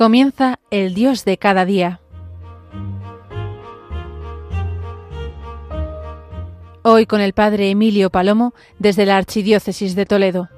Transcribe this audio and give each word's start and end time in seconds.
Comienza 0.00 0.58
el 0.70 0.94
Dios 0.94 1.26
de 1.26 1.36
cada 1.36 1.66
día. 1.66 2.00
Hoy 6.82 7.04
con 7.04 7.20
el 7.20 7.34
Padre 7.34 7.68
Emilio 7.68 8.08
Palomo 8.08 8.54
desde 8.78 9.04
la 9.04 9.18
Archidiócesis 9.18 9.94
de 9.94 10.06
Toledo. 10.06 10.48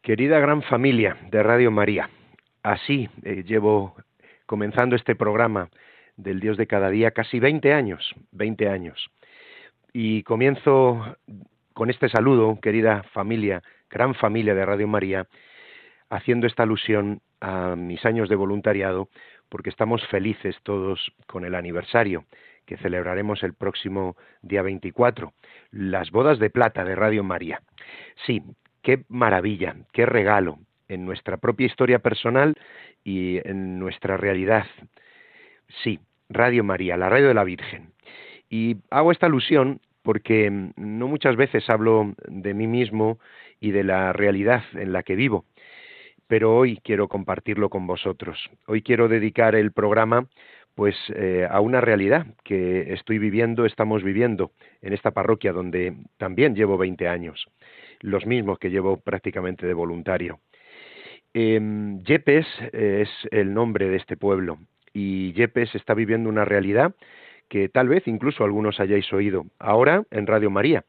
Querida 0.00 0.38
gran 0.38 0.62
familia 0.62 1.18
de 1.30 1.42
Radio 1.42 1.70
María, 1.70 2.08
así 2.62 3.10
eh, 3.24 3.44
llevo 3.46 3.94
comenzando 4.50 4.96
este 4.96 5.14
programa 5.14 5.70
del 6.16 6.40
Dios 6.40 6.56
de 6.56 6.66
cada 6.66 6.90
día 6.90 7.12
casi 7.12 7.38
20 7.38 7.72
años, 7.72 8.12
20 8.32 8.68
años. 8.68 9.08
Y 9.92 10.24
comienzo 10.24 11.16
con 11.72 11.88
este 11.88 12.08
saludo, 12.08 12.58
querida 12.60 13.04
familia, 13.12 13.62
gran 13.88 14.12
familia 14.16 14.52
de 14.56 14.66
Radio 14.66 14.88
María, 14.88 15.28
haciendo 16.08 16.48
esta 16.48 16.64
alusión 16.64 17.20
a 17.40 17.76
mis 17.76 18.04
años 18.04 18.28
de 18.28 18.34
voluntariado, 18.34 19.08
porque 19.48 19.70
estamos 19.70 20.04
felices 20.08 20.56
todos 20.64 21.12
con 21.28 21.44
el 21.44 21.54
aniversario 21.54 22.24
que 22.66 22.76
celebraremos 22.76 23.44
el 23.44 23.54
próximo 23.54 24.16
día 24.42 24.62
24, 24.62 25.32
las 25.70 26.10
bodas 26.10 26.40
de 26.40 26.50
plata 26.50 26.84
de 26.84 26.96
Radio 26.96 27.22
María. 27.22 27.62
Sí, 28.26 28.42
qué 28.82 29.04
maravilla, 29.08 29.76
qué 29.92 30.06
regalo 30.06 30.58
en 30.90 31.06
nuestra 31.06 31.36
propia 31.36 31.66
historia 31.66 32.00
personal 32.00 32.54
y 33.04 33.38
en 33.48 33.78
nuestra 33.78 34.16
realidad. 34.16 34.66
Sí, 35.82 36.00
Radio 36.28 36.64
María, 36.64 36.96
la 36.96 37.08
radio 37.08 37.28
de 37.28 37.34
la 37.34 37.44
Virgen. 37.44 37.92
Y 38.50 38.76
hago 38.90 39.12
esta 39.12 39.26
alusión 39.26 39.80
porque 40.02 40.50
no 40.76 41.08
muchas 41.08 41.36
veces 41.36 41.68
hablo 41.70 42.14
de 42.26 42.54
mí 42.54 42.66
mismo 42.66 43.18
y 43.60 43.70
de 43.70 43.84
la 43.84 44.12
realidad 44.12 44.64
en 44.72 44.92
la 44.92 45.02
que 45.02 45.14
vivo, 45.14 45.44
pero 46.26 46.56
hoy 46.56 46.80
quiero 46.82 47.08
compartirlo 47.08 47.68
con 47.68 47.86
vosotros. 47.86 48.50
Hoy 48.66 48.82
quiero 48.82 49.08
dedicar 49.08 49.54
el 49.54 49.72
programa 49.72 50.26
pues 50.74 50.96
eh, 51.14 51.46
a 51.48 51.60
una 51.60 51.80
realidad 51.80 52.26
que 52.42 52.94
estoy 52.94 53.18
viviendo, 53.18 53.66
estamos 53.66 54.02
viviendo 54.02 54.52
en 54.80 54.94
esta 54.94 55.10
parroquia 55.10 55.52
donde 55.52 55.94
también 56.16 56.54
llevo 56.54 56.78
20 56.78 57.06
años 57.06 57.46
los 58.00 58.26
mismos 58.26 58.58
que 58.58 58.70
llevo 58.70 58.96
prácticamente 58.96 59.66
de 59.66 59.74
voluntario. 59.74 60.40
Eh, 61.34 61.60
Yepes 62.04 62.46
es 62.72 63.08
el 63.30 63.54
nombre 63.54 63.88
de 63.88 63.96
este 63.96 64.16
pueblo 64.16 64.58
y 64.92 65.32
Yepes 65.32 65.74
está 65.74 65.94
viviendo 65.94 66.28
una 66.28 66.44
realidad 66.44 66.94
que 67.48 67.68
tal 67.68 67.88
vez 67.88 68.06
incluso 68.06 68.44
algunos 68.44 68.80
hayáis 68.80 69.12
oído 69.12 69.44
ahora 69.58 70.04
en 70.10 70.26
Radio 70.26 70.50
María, 70.50 70.84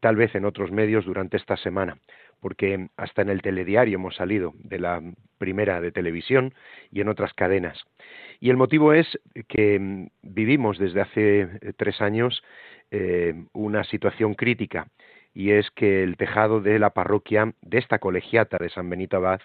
tal 0.00 0.16
vez 0.16 0.34
en 0.34 0.44
otros 0.44 0.70
medios 0.70 1.04
durante 1.04 1.36
esta 1.36 1.56
semana, 1.56 1.98
porque 2.40 2.88
hasta 2.96 3.22
en 3.22 3.30
el 3.30 3.42
telediario 3.42 3.96
hemos 3.96 4.16
salido 4.16 4.52
de 4.58 4.78
la 4.78 5.00
primera 5.38 5.80
de 5.80 5.92
televisión 5.92 6.52
y 6.90 7.00
en 7.00 7.08
otras 7.08 7.32
cadenas. 7.34 7.84
Y 8.40 8.50
el 8.50 8.56
motivo 8.56 8.92
es 8.92 9.20
que 9.48 9.78
mm, 9.78 10.08
vivimos 10.22 10.78
desde 10.78 11.00
hace 11.00 11.40
eh, 11.40 11.72
tres 11.76 12.00
años 12.00 12.42
eh, 12.90 13.34
una 13.52 13.84
situación 13.84 14.34
crítica 14.34 14.88
y 15.32 15.52
es 15.52 15.70
que 15.70 16.02
el 16.02 16.16
tejado 16.16 16.60
de 16.60 16.78
la 16.80 16.90
parroquia 16.90 17.54
de 17.62 17.78
esta 17.78 18.00
colegiata 18.00 18.58
de 18.58 18.70
San 18.70 18.90
Benito 18.90 19.18
Abad 19.18 19.40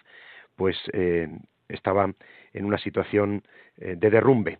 pues 0.56 0.78
eh, 0.94 1.28
estaba 1.70 2.14
en 2.54 2.66
una 2.66 2.78
situación 2.78 3.44
eh, 3.78 3.96
de 3.98 4.10
derrumbe 4.10 4.60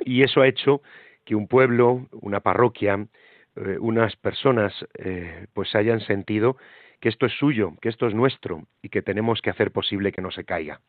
y 0.00 0.22
eso 0.22 0.42
ha 0.42 0.48
hecho 0.48 0.82
que 1.24 1.34
un 1.34 1.48
pueblo, 1.48 2.08
una 2.12 2.40
parroquia, 2.40 3.06
eh, 3.56 3.78
unas 3.80 4.14
personas 4.16 4.72
pues 5.54 5.74
hayan 5.74 6.00
sentido 6.00 6.56
que 7.00 7.08
esto 7.08 7.26
es 7.26 7.32
suyo, 7.32 7.72
que 7.80 7.88
esto 7.88 8.06
es 8.06 8.14
nuestro 8.14 8.64
y 8.82 8.88
que 8.88 9.02
tenemos 9.02 9.40
que 9.42 9.50
hacer 9.50 9.70
posible 9.70 10.12
que 10.12 10.22
no 10.22 10.30
se 10.30 10.44
caiga. 10.44 10.80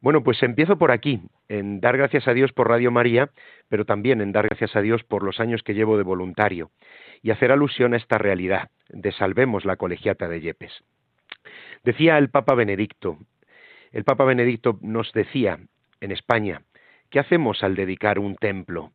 Bueno, 0.00 0.22
pues 0.22 0.42
empiezo 0.42 0.78
por 0.78 0.92
aquí, 0.92 1.20
en 1.48 1.80
dar 1.80 1.96
gracias 1.96 2.28
a 2.28 2.34
Dios 2.34 2.52
por 2.52 2.68
Radio 2.68 2.90
María, 2.90 3.30
pero 3.68 3.84
también 3.84 4.20
en 4.20 4.32
dar 4.32 4.46
gracias 4.46 4.76
a 4.76 4.80
Dios 4.80 5.02
por 5.02 5.22
los 5.22 5.40
años 5.40 5.62
que 5.62 5.74
llevo 5.74 5.96
de 5.96 6.04
voluntario 6.04 6.70
y 7.22 7.30
hacer 7.30 7.50
alusión 7.50 7.94
a 7.94 7.96
esta 7.96 8.18
realidad 8.18 8.70
de 8.88 9.12
Salvemos 9.12 9.64
la 9.64 9.76
Colegiata 9.76 10.28
de 10.28 10.40
Yepes. 10.40 10.84
Decía 11.84 12.18
el 12.18 12.30
Papa 12.30 12.54
Benedicto, 12.54 13.18
el 13.92 14.04
Papa 14.04 14.24
Benedicto 14.24 14.78
nos 14.82 15.12
decía 15.12 15.58
en 16.00 16.12
España, 16.12 16.62
¿qué 17.10 17.18
hacemos 17.20 17.62
al 17.62 17.74
dedicar 17.74 18.18
un 18.18 18.36
templo? 18.36 18.92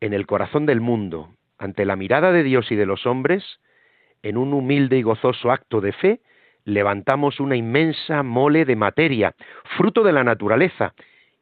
En 0.00 0.12
el 0.12 0.26
corazón 0.26 0.66
del 0.66 0.80
mundo, 0.80 1.34
ante 1.58 1.84
la 1.84 1.96
mirada 1.96 2.32
de 2.32 2.42
Dios 2.42 2.72
y 2.72 2.76
de 2.76 2.86
los 2.86 3.06
hombres, 3.06 3.60
en 4.22 4.36
un 4.36 4.52
humilde 4.52 4.98
y 4.98 5.02
gozoso 5.02 5.50
acto 5.50 5.80
de 5.80 5.92
fe, 5.92 6.20
levantamos 6.64 7.40
una 7.40 7.56
inmensa 7.56 8.22
mole 8.22 8.64
de 8.64 8.76
materia, 8.76 9.34
fruto 9.76 10.02
de 10.02 10.12
la 10.12 10.24
naturaleza 10.24 10.94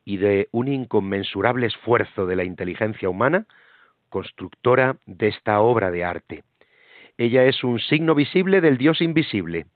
y 0.05 0.17
de 0.17 0.49
un 0.51 0.69
inconmensurable 0.69 1.67
esfuerzo 1.67 2.27
de 2.27 2.37
la 2.37 2.45
inteligencia 2.45 3.09
humana, 3.09 3.47
constructora 4.09 4.97
de 5.07 5.29
esta 5.29 5.61
obra 5.61 5.91
de 5.91 6.05
arte. 6.05 6.43
Ella 7.17 7.45
es 7.45 7.63
un 7.63 7.79
signo 7.81 8.15
visible 8.15 8.61
del 8.61 8.79
Dios 8.79 9.01
invisible, 9.03 9.67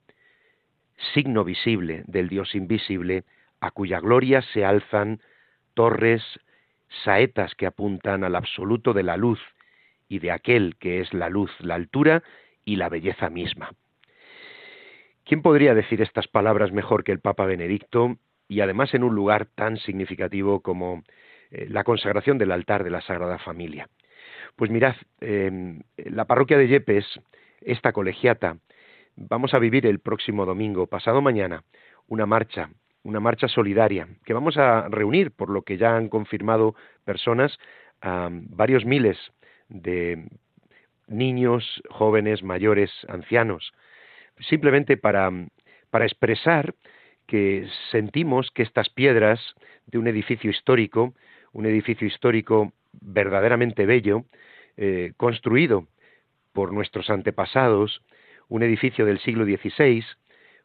signo 1.13 1.43
visible 1.43 2.03
del 2.07 2.29
Dios 2.29 2.55
invisible, 2.55 3.23
a 3.59 3.71
cuya 3.71 3.99
gloria 3.99 4.41
se 4.41 4.65
alzan 4.65 5.21
torres, 5.73 6.23
saetas 7.03 7.55
que 7.55 7.65
apuntan 7.65 8.23
al 8.23 8.35
absoluto 8.35 8.93
de 8.93 9.03
la 9.03 9.17
luz 9.17 9.39
y 10.07 10.19
de 10.19 10.31
aquel 10.31 10.75
que 10.79 11.01
es 11.01 11.13
la 11.13 11.29
luz, 11.29 11.51
la 11.59 11.75
altura 11.75 12.23
y 12.63 12.75
la 12.77 12.89
belleza 12.89 13.29
misma. 13.29 13.71
¿Quién 15.23 15.41
podría 15.41 15.73
decir 15.73 16.01
estas 16.01 16.27
palabras 16.27 16.71
mejor 16.71 17.03
que 17.03 17.11
el 17.11 17.19
Papa 17.19 17.45
Benedicto 17.45 18.17
y 18.47 18.59
además 18.61 18.93
en 18.93 19.03
un 19.03 19.15
lugar 19.15 19.47
tan 19.47 19.77
significativo 19.77 20.61
como 20.61 21.03
eh, 21.51 21.67
la 21.69 21.83
consagración 21.83 22.37
del 22.37 22.51
altar 22.51 22.83
de 22.83 22.91
la 22.91 23.01
Sagrada 23.01 23.39
Familia? 23.39 23.89
Pues 24.55 24.69
mirad, 24.69 24.95
em, 25.19 25.81
la 25.97 26.25
parroquia 26.25 26.57
de 26.57 26.67
Yepes, 26.67 27.05
esta 27.61 27.91
colegiata, 27.91 28.57
vamos 29.15 29.53
a 29.53 29.59
vivir 29.59 29.85
el 29.85 29.99
próximo 29.99 30.45
domingo, 30.45 30.87
pasado 30.87 31.21
mañana, 31.21 31.63
una 32.07 32.25
marcha, 32.25 32.69
una 33.03 33.19
marcha 33.19 33.47
solidaria, 33.47 34.07
que 34.25 34.33
vamos 34.33 34.57
a 34.57 34.87
reunir, 34.89 35.31
por 35.31 35.49
lo 35.49 35.61
que 35.61 35.77
ya 35.77 35.95
han 35.95 36.09
confirmado 36.09 36.75
personas, 37.03 37.57
a 38.01 38.29
varios 38.31 38.85
miles 38.85 39.17
de 39.69 40.27
niños, 41.07 41.81
jóvenes, 41.89 42.43
mayores, 42.43 42.91
ancianos, 43.07 43.73
simplemente 44.39 44.97
para, 44.97 45.31
para 45.89 46.05
expresar 46.05 46.75
que 47.27 47.67
sentimos 47.91 48.51
que 48.51 48.63
estas 48.63 48.89
piedras 48.89 49.39
de 49.87 49.97
un 49.97 50.07
edificio 50.07 50.49
histórico, 50.49 51.13
un 51.53 51.65
edificio 51.65 52.07
histórico 52.07 52.73
verdaderamente 52.93 53.85
bello, 53.85 54.25
eh, 54.77 55.13
construido 55.17 55.87
por 56.53 56.73
nuestros 56.73 57.09
antepasados, 57.09 58.01
un 58.49 58.63
edificio 58.63 59.05
del 59.05 59.19
siglo 59.19 59.45
XVI, 59.45 60.03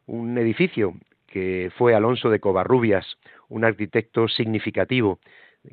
un 0.07 0.37
edificio 0.37 0.93
que 1.27 1.71
fue 1.77 1.95
Alonso 1.95 2.29
de 2.29 2.39
Covarrubias, 2.39 3.17
un 3.49 3.63
arquitecto 3.63 4.27
significativo, 4.27 5.19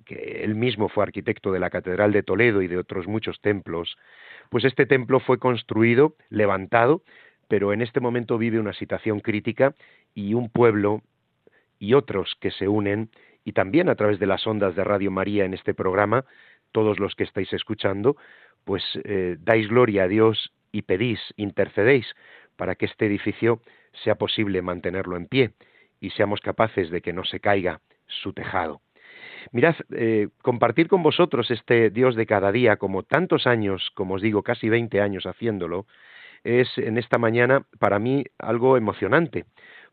que 0.05 0.43
él 0.45 0.55
mismo 0.55 0.89
fue 0.89 1.03
arquitecto 1.03 1.51
de 1.51 1.61
la 1.61 1.71
Catedral 1.71 2.13
de 2.13 2.23
Toledo 2.23 2.63
y 2.63 2.69
de 2.69 2.79
otros 2.79 3.07
muchos 3.07 3.41
templos, 3.41 3.97
pues 4.51 4.65
este 4.65 4.87
templo 4.87 5.21
fue 5.21 5.39
construido, 5.39 6.15
levantado, 6.31 7.03
pero 7.49 7.73
en 7.73 7.83
este 7.83 8.01
momento 8.01 8.39
vive 8.39 8.61
una 8.61 8.73
situación 8.75 9.21
crítica 9.21 9.75
y 10.15 10.35
un 10.35 10.51
pueblo 10.51 11.03
y 11.79 11.95
otros 11.95 12.35
que 12.41 12.51
se 12.51 12.69
unen, 12.69 13.11
y 13.45 13.53
también 13.53 13.89
a 13.89 13.95
través 13.95 14.19
de 14.19 14.27
las 14.27 14.47
ondas 14.47 14.77
de 14.77 14.85
Radio 14.85 15.11
María 15.11 15.45
en 15.45 15.55
este 15.55 15.75
programa, 15.75 16.25
todos 16.73 17.01
los 17.01 17.15
que 17.15 17.25
estáis 17.25 17.53
escuchando, 17.53 18.17
pues 18.65 18.83
eh, 19.05 19.37
dais 19.41 19.69
gloria 19.69 20.05
a 20.05 20.09
Dios 20.09 20.53
y 20.73 20.83
pedís, 20.83 21.21
intercedéis 21.37 22.07
para 22.57 22.75
que 22.75 22.87
este 22.87 23.07
edificio 23.07 23.61
sea 24.05 24.17
posible 24.17 24.63
mantenerlo 24.63 25.17
en 25.17 25.27
pie 25.27 25.53
y 26.01 26.11
seamos 26.11 26.41
capaces 26.41 26.91
de 26.91 27.01
que 27.01 27.13
no 27.13 27.25
se 27.25 27.41
caiga 27.41 27.81
su 28.07 28.33
tejado. 28.33 28.81
Mirad, 29.53 29.77
eh, 29.93 30.29
compartir 30.43 30.89
con 30.89 31.03
vosotros 31.03 31.51
este 31.51 31.91
Dios 31.91 32.15
de 32.17 32.27
cada 32.27 32.53
día, 32.53 32.77
como 32.77 33.03
tantos 33.03 33.47
años, 33.47 33.91
como 33.95 34.15
os 34.15 34.23
digo, 34.23 34.43
casi 34.43 34.69
20 34.69 35.01
años 35.01 35.27
haciéndolo, 35.27 35.87
es 36.45 36.69
en 36.79 36.99
esta 36.99 37.19
mañana 37.19 37.67
para 37.79 37.99
mí 37.99 38.25
algo 38.39 38.77
emocionante, 38.77 39.45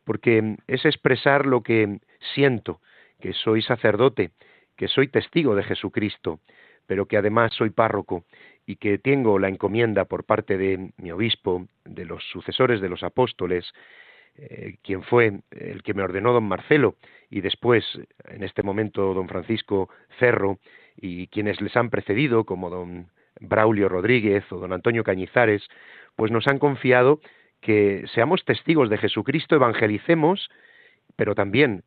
porque 0.04 0.58
es 0.68 0.86
expresar 0.86 1.46
lo 1.46 1.62
que 1.64 2.00
siento, 2.34 2.82
que 3.20 3.34
soy 3.34 3.62
sacerdote, 3.62 4.32
que 4.76 4.88
soy 4.88 5.08
testigo 5.08 5.56
de 5.56 5.64
Jesucristo, 5.64 6.40
pero 6.86 7.08
que 7.08 7.18
además 7.18 7.54
soy 7.54 7.72
párroco 7.72 8.26
y 8.66 8.78
que 8.78 8.98
tengo 8.98 9.40
la 9.40 9.50
encomienda 9.50 10.06
por 10.06 10.24
parte 10.24 10.58
de 10.58 10.92
mi 10.98 11.12
obispo, 11.12 11.68
de 11.84 12.06
los 12.06 12.24
sucesores 12.32 12.82
de 12.82 12.90
los 12.90 13.04
apóstoles, 13.04 13.72
eh, 14.38 14.78
quien 14.84 15.04
fue 15.04 15.40
el 15.52 15.84
que 15.84 15.94
me 15.94 16.04
ordenó 16.04 16.34
don 16.34 16.44
Marcelo 16.44 16.96
y 17.30 17.42
después, 17.42 17.86
en 18.26 18.44
este 18.44 18.64
momento, 18.64 19.14
don 19.14 19.30
Francisco 19.30 19.90
Cerro 20.20 20.60
y 20.98 21.28
quienes 21.28 21.62
les 21.62 21.76
han 21.78 21.90
precedido, 21.90 22.44
como 22.44 22.70
don 22.70 23.08
Braulio 23.40 23.88
Rodríguez 23.88 24.44
o 24.52 24.58
don 24.58 24.74
Antonio 24.74 25.04
Cañizares, 25.04 25.68
pues 26.16 26.32
nos 26.32 26.48
han 26.48 26.60
confiado 26.60 27.20
que 27.62 28.06
seamos 28.14 28.46
testigos 28.46 28.90
de 28.90 28.98
Jesucristo, 28.98 29.56
evangelicemos, 29.56 30.50
pero 31.16 31.36
también 31.36 31.84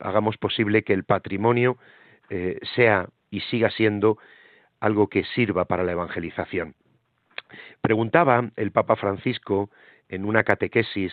hagamos 0.00 0.36
posible 0.36 0.82
que 0.82 0.92
el 0.92 1.04
patrimonio 1.04 1.78
eh, 2.30 2.58
sea 2.74 3.08
y 3.30 3.40
siga 3.40 3.70
siendo 3.70 4.18
algo 4.82 5.08
que 5.08 5.24
sirva 5.24 5.64
para 5.64 5.84
la 5.84 5.92
evangelización. 5.92 6.74
Preguntaba 7.80 8.50
el 8.56 8.72
Papa 8.72 8.96
Francisco 8.96 9.70
en 10.08 10.24
una 10.24 10.42
catequesis 10.42 11.12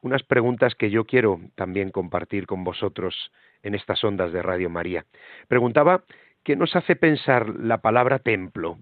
unas 0.00 0.22
preguntas 0.22 0.76
que 0.76 0.90
yo 0.90 1.04
quiero 1.04 1.40
también 1.56 1.90
compartir 1.90 2.46
con 2.46 2.62
vosotros 2.62 3.32
en 3.62 3.74
estas 3.74 4.02
ondas 4.04 4.32
de 4.32 4.42
Radio 4.42 4.70
María. 4.70 5.04
Preguntaba 5.48 6.04
qué 6.44 6.54
nos 6.54 6.76
hace 6.76 6.94
pensar 6.94 7.48
la 7.48 7.78
palabra 7.78 8.20
templo. 8.20 8.78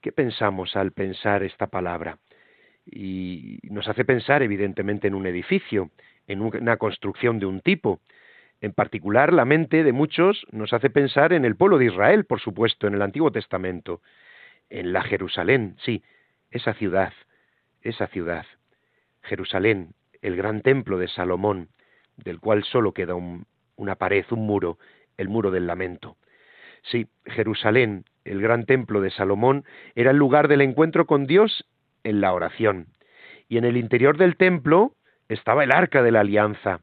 ¿Qué 0.00 0.10
pensamos 0.10 0.74
al 0.74 0.90
pensar 0.90 1.44
esta 1.44 1.68
palabra? 1.68 2.18
Y 2.84 3.60
nos 3.70 3.86
hace 3.88 4.04
pensar, 4.04 4.42
evidentemente, 4.42 5.06
en 5.06 5.14
un 5.14 5.26
edificio, 5.26 5.90
en 6.26 6.40
una 6.42 6.76
construcción 6.76 7.38
de 7.38 7.46
un 7.46 7.60
tipo. 7.60 8.00
En 8.60 8.72
particular, 8.72 9.32
la 9.32 9.44
mente 9.44 9.84
de 9.84 9.92
muchos 9.92 10.46
nos 10.50 10.72
hace 10.72 10.90
pensar 10.90 11.32
en 11.32 11.44
el 11.44 11.56
pueblo 11.56 11.78
de 11.78 11.86
Israel, 11.86 12.24
por 12.24 12.40
supuesto, 12.40 12.86
en 12.86 12.94
el 12.94 13.02
Antiguo 13.02 13.30
Testamento, 13.30 14.00
en 14.70 14.92
la 14.92 15.02
Jerusalén, 15.02 15.76
sí, 15.84 16.02
esa 16.50 16.74
ciudad, 16.74 17.12
esa 17.82 18.06
ciudad. 18.06 18.46
Jerusalén, 19.22 19.94
el 20.22 20.36
gran 20.36 20.62
templo 20.62 20.98
de 20.98 21.08
Salomón, 21.08 21.68
del 22.16 22.40
cual 22.40 22.64
solo 22.64 22.92
queda 22.92 23.14
una 23.14 23.94
pared, 23.96 24.24
un 24.30 24.46
muro, 24.46 24.78
el 25.16 25.28
muro 25.28 25.50
del 25.50 25.66
lamento. 25.66 26.16
Sí, 26.82 27.08
Jerusalén, 27.26 28.04
el 28.24 28.40
gran 28.40 28.64
templo 28.64 29.00
de 29.00 29.10
Salomón, 29.10 29.64
era 29.94 30.12
el 30.12 30.16
lugar 30.16 30.48
del 30.48 30.62
encuentro 30.62 31.06
con 31.06 31.26
Dios 31.26 31.66
en 32.04 32.20
la 32.20 32.32
oración. 32.32 32.86
Y 33.48 33.58
en 33.58 33.64
el 33.64 33.76
interior 33.76 34.16
del 34.16 34.36
templo 34.36 34.94
estaba 35.28 35.64
el 35.64 35.72
arca 35.72 36.02
de 36.02 36.12
la 36.12 36.20
alianza, 36.20 36.80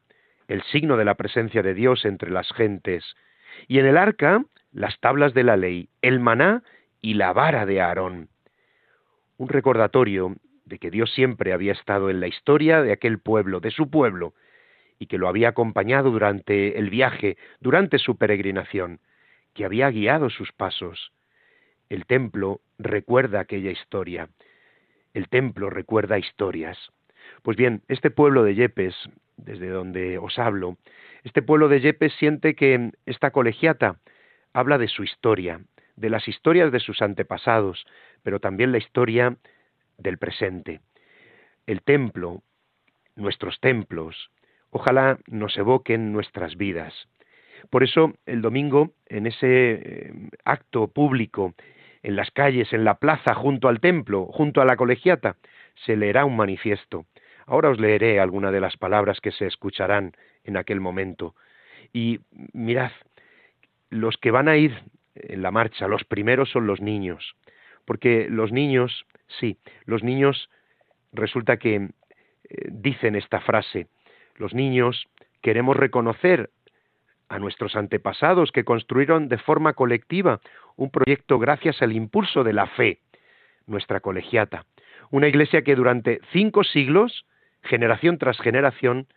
el 0.47 0.63
signo 0.63 0.97
de 0.97 1.05
la 1.05 1.15
presencia 1.15 1.61
de 1.61 1.73
Dios 1.73 2.05
entre 2.05 2.31
las 2.31 2.51
gentes. 2.53 3.15
Y 3.67 3.79
en 3.79 3.85
el 3.85 3.97
arca 3.97 4.43
las 4.71 4.99
tablas 4.99 5.33
de 5.33 5.43
la 5.43 5.55
ley, 5.55 5.89
el 6.01 6.19
maná 6.19 6.63
y 7.01 7.13
la 7.13 7.31
vara 7.33 7.65
de 7.65 7.81
Aarón. 7.81 8.29
Un 9.37 9.49
recordatorio 9.49 10.35
de 10.65 10.79
que 10.79 10.89
Dios 10.89 11.11
siempre 11.13 11.53
había 11.53 11.73
estado 11.73 12.09
en 12.09 12.19
la 12.19 12.27
historia 12.27 12.81
de 12.81 12.91
aquel 12.91 13.19
pueblo, 13.19 13.59
de 13.59 13.71
su 13.71 13.89
pueblo, 13.89 14.33
y 14.99 15.07
que 15.07 15.17
lo 15.17 15.27
había 15.27 15.49
acompañado 15.49 16.11
durante 16.11 16.77
el 16.79 16.89
viaje, 16.89 17.37
durante 17.59 17.99
su 17.99 18.17
peregrinación, 18.17 18.99
que 19.53 19.65
había 19.65 19.89
guiado 19.89 20.29
sus 20.29 20.51
pasos. 20.51 21.11
El 21.89 22.05
templo 22.05 22.61
recuerda 22.79 23.41
aquella 23.41 23.71
historia. 23.71 24.29
El 25.13 25.29
templo 25.29 25.69
recuerda 25.69 26.17
historias. 26.17 26.77
Pues 27.41 27.57
bien, 27.57 27.81
este 27.87 28.11
pueblo 28.11 28.43
de 28.43 28.55
Yepes, 28.55 28.95
desde 29.37 29.69
donde 29.69 30.17
os 30.17 30.37
hablo, 30.39 30.77
este 31.23 31.41
pueblo 31.41 31.67
de 31.67 31.81
Yepes 31.81 32.13
siente 32.13 32.55
que 32.55 32.91
esta 33.05 33.31
colegiata 33.31 33.97
habla 34.53 34.77
de 34.77 34.87
su 34.87 35.03
historia, 35.03 35.61
de 35.95 36.09
las 36.09 36.27
historias 36.27 36.71
de 36.71 36.79
sus 36.79 37.01
antepasados, 37.01 37.85
pero 38.23 38.39
también 38.39 38.71
la 38.71 38.77
historia 38.77 39.37
del 39.97 40.17
presente. 40.17 40.81
El 41.65 41.81
templo, 41.81 42.41
nuestros 43.15 43.59
templos, 43.59 44.31
ojalá 44.69 45.19
nos 45.27 45.57
evoquen 45.57 46.11
nuestras 46.11 46.57
vidas. 46.57 46.93
Por 47.69 47.83
eso 47.83 48.13
el 48.25 48.41
domingo, 48.41 48.91
en 49.07 49.27
ese 49.27 49.71
eh, 49.73 50.13
acto 50.43 50.87
público, 50.87 51.53
en 52.01 52.15
las 52.15 52.31
calles, 52.31 52.73
en 52.73 52.83
la 52.83 52.95
plaza, 52.95 53.33
junto 53.33 53.69
al 53.69 53.79
templo, 53.79 54.25
junto 54.25 54.61
a 54.61 54.65
la 54.65 54.75
colegiata, 54.75 55.37
se 55.85 55.95
leerá 55.95 56.25
un 56.25 56.35
manifiesto. 56.35 57.05
Ahora 57.45 57.69
os 57.69 57.79
leeré 57.79 58.19
alguna 58.19 58.51
de 58.51 58.61
las 58.61 58.77
palabras 58.77 59.19
que 59.21 59.31
se 59.31 59.47
escucharán 59.47 60.13
en 60.43 60.57
aquel 60.57 60.79
momento. 60.79 61.35
Y 61.91 62.19
mirad, 62.53 62.91
los 63.89 64.17
que 64.17 64.31
van 64.31 64.47
a 64.47 64.57
ir 64.57 64.83
en 65.15 65.41
la 65.41 65.51
marcha, 65.51 65.87
los 65.87 66.03
primeros 66.03 66.49
son 66.49 66.67
los 66.67 66.81
niños, 66.81 67.35
porque 67.85 68.27
los 68.29 68.51
niños 68.51 69.05
Sí, 69.39 69.57
los 69.85 70.03
niños 70.03 70.49
resulta 71.11 71.57
que 71.57 71.75
eh, 71.75 71.89
dicen 72.69 73.15
esta 73.15 73.39
frase, 73.41 73.87
los 74.35 74.53
niños 74.53 75.07
queremos 75.41 75.75
reconocer 75.75 76.49
a 77.29 77.39
nuestros 77.39 77.75
antepasados 77.75 78.51
que 78.51 78.63
construyeron 78.63 79.27
de 79.27 79.37
forma 79.37 79.73
colectiva 79.73 80.39
un 80.75 80.91
proyecto 80.91 81.39
gracias 81.39 81.81
al 81.81 81.93
impulso 81.93 82.43
de 82.43 82.53
la 82.53 82.67
fe, 82.67 82.99
nuestra 83.65 84.01
colegiata, 84.01 84.65
una 85.09 85.27
iglesia 85.27 85.63
que 85.63 85.75
durante 85.75 86.19
cinco 86.31 86.63
siglos, 86.63 87.25
generación 87.63 88.17
tras 88.17 88.39
generación, 88.39 89.07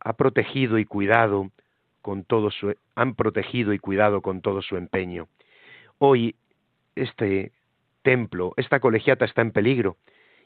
ha 0.00 0.14
protegido 0.14 0.78
y 0.78 0.84
cuidado 0.84 1.50
con 2.02 2.24
todo 2.24 2.50
su, 2.50 2.76
han 2.94 3.14
protegido 3.14 3.72
y 3.72 3.78
cuidado 3.78 4.22
con 4.22 4.40
todo 4.40 4.62
su 4.62 4.76
empeño. 4.76 5.28
Hoy 5.98 6.36
este 6.94 7.52
templo, 8.02 8.54
esta 8.56 8.80
colegiata 8.80 9.24
está 9.24 9.42
en 9.42 9.50
peligro 9.50 9.96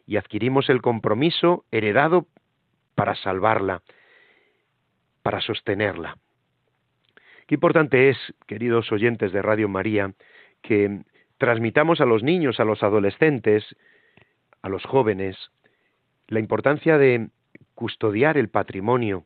y 0.07 0.17
adquirimos 0.17 0.71
el 0.71 0.81
compromiso 0.81 1.65
heredado 1.71 2.27
para 2.95 3.15
salvarla, 3.15 3.83
para 5.23 5.41
sostenerla. 5.41 6.17
Qué 7.47 7.57
importante 7.57 8.09
es, 8.09 8.17
queridos 8.47 8.91
oyentes 8.93 9.33
de 9.33 9.43
Radio 9.43 9.69
María, 9.69 10.13
que 10.63 11.03
transmitamos 11.37 12.01
a 12.01 12.07
los 12.07 12.23
niños, 12.23 12.61
a 12.61 12.65
los 12.65 12.83
adolescentes, 12.83 13.65
a 14.63 14.69
los 14.69 14.85
jóvenes, 14.85 15.37
la 16.31 16.39
importancia 16.39 16.97
de 16.97 17.29
custodiar 17.75 18.39
el 18.39 18.49
patrimonio, 18.49 19.25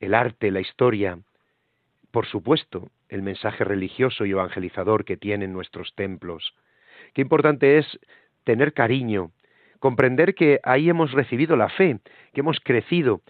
el 0.00 0.14
arte, 0.14 0.50
la 0.50 0.60
historia, 0.60 1.18
por 2.10 2.26
supuesto, 2.26 2.90
el 3.10 3.22
mensaje 3.22 3.64
religioso 3.64 4.24
y 4.24 4.30
evangelizador 4.30 5.04
que 5.04 5.18
tienen 5.18 5.52
nuestros 5.52 5.94
templos. 5.94 6.54
Qué 7.12 7.20
importante 7.20 7.76
es 7.76 8.00
tener 8.44 8.72
cariño, 8.72 9.30
comprender 9.78 10.34
que 10.34 10.58
ahí 10.62 10.88
hemos 10.88 11.12
recibido 11.12 11.54
la 11.54 11.68
fe, 11.68 12.00
que 12.32 12.40
hemos 12.40 12.60
crecido, 12.60 13.20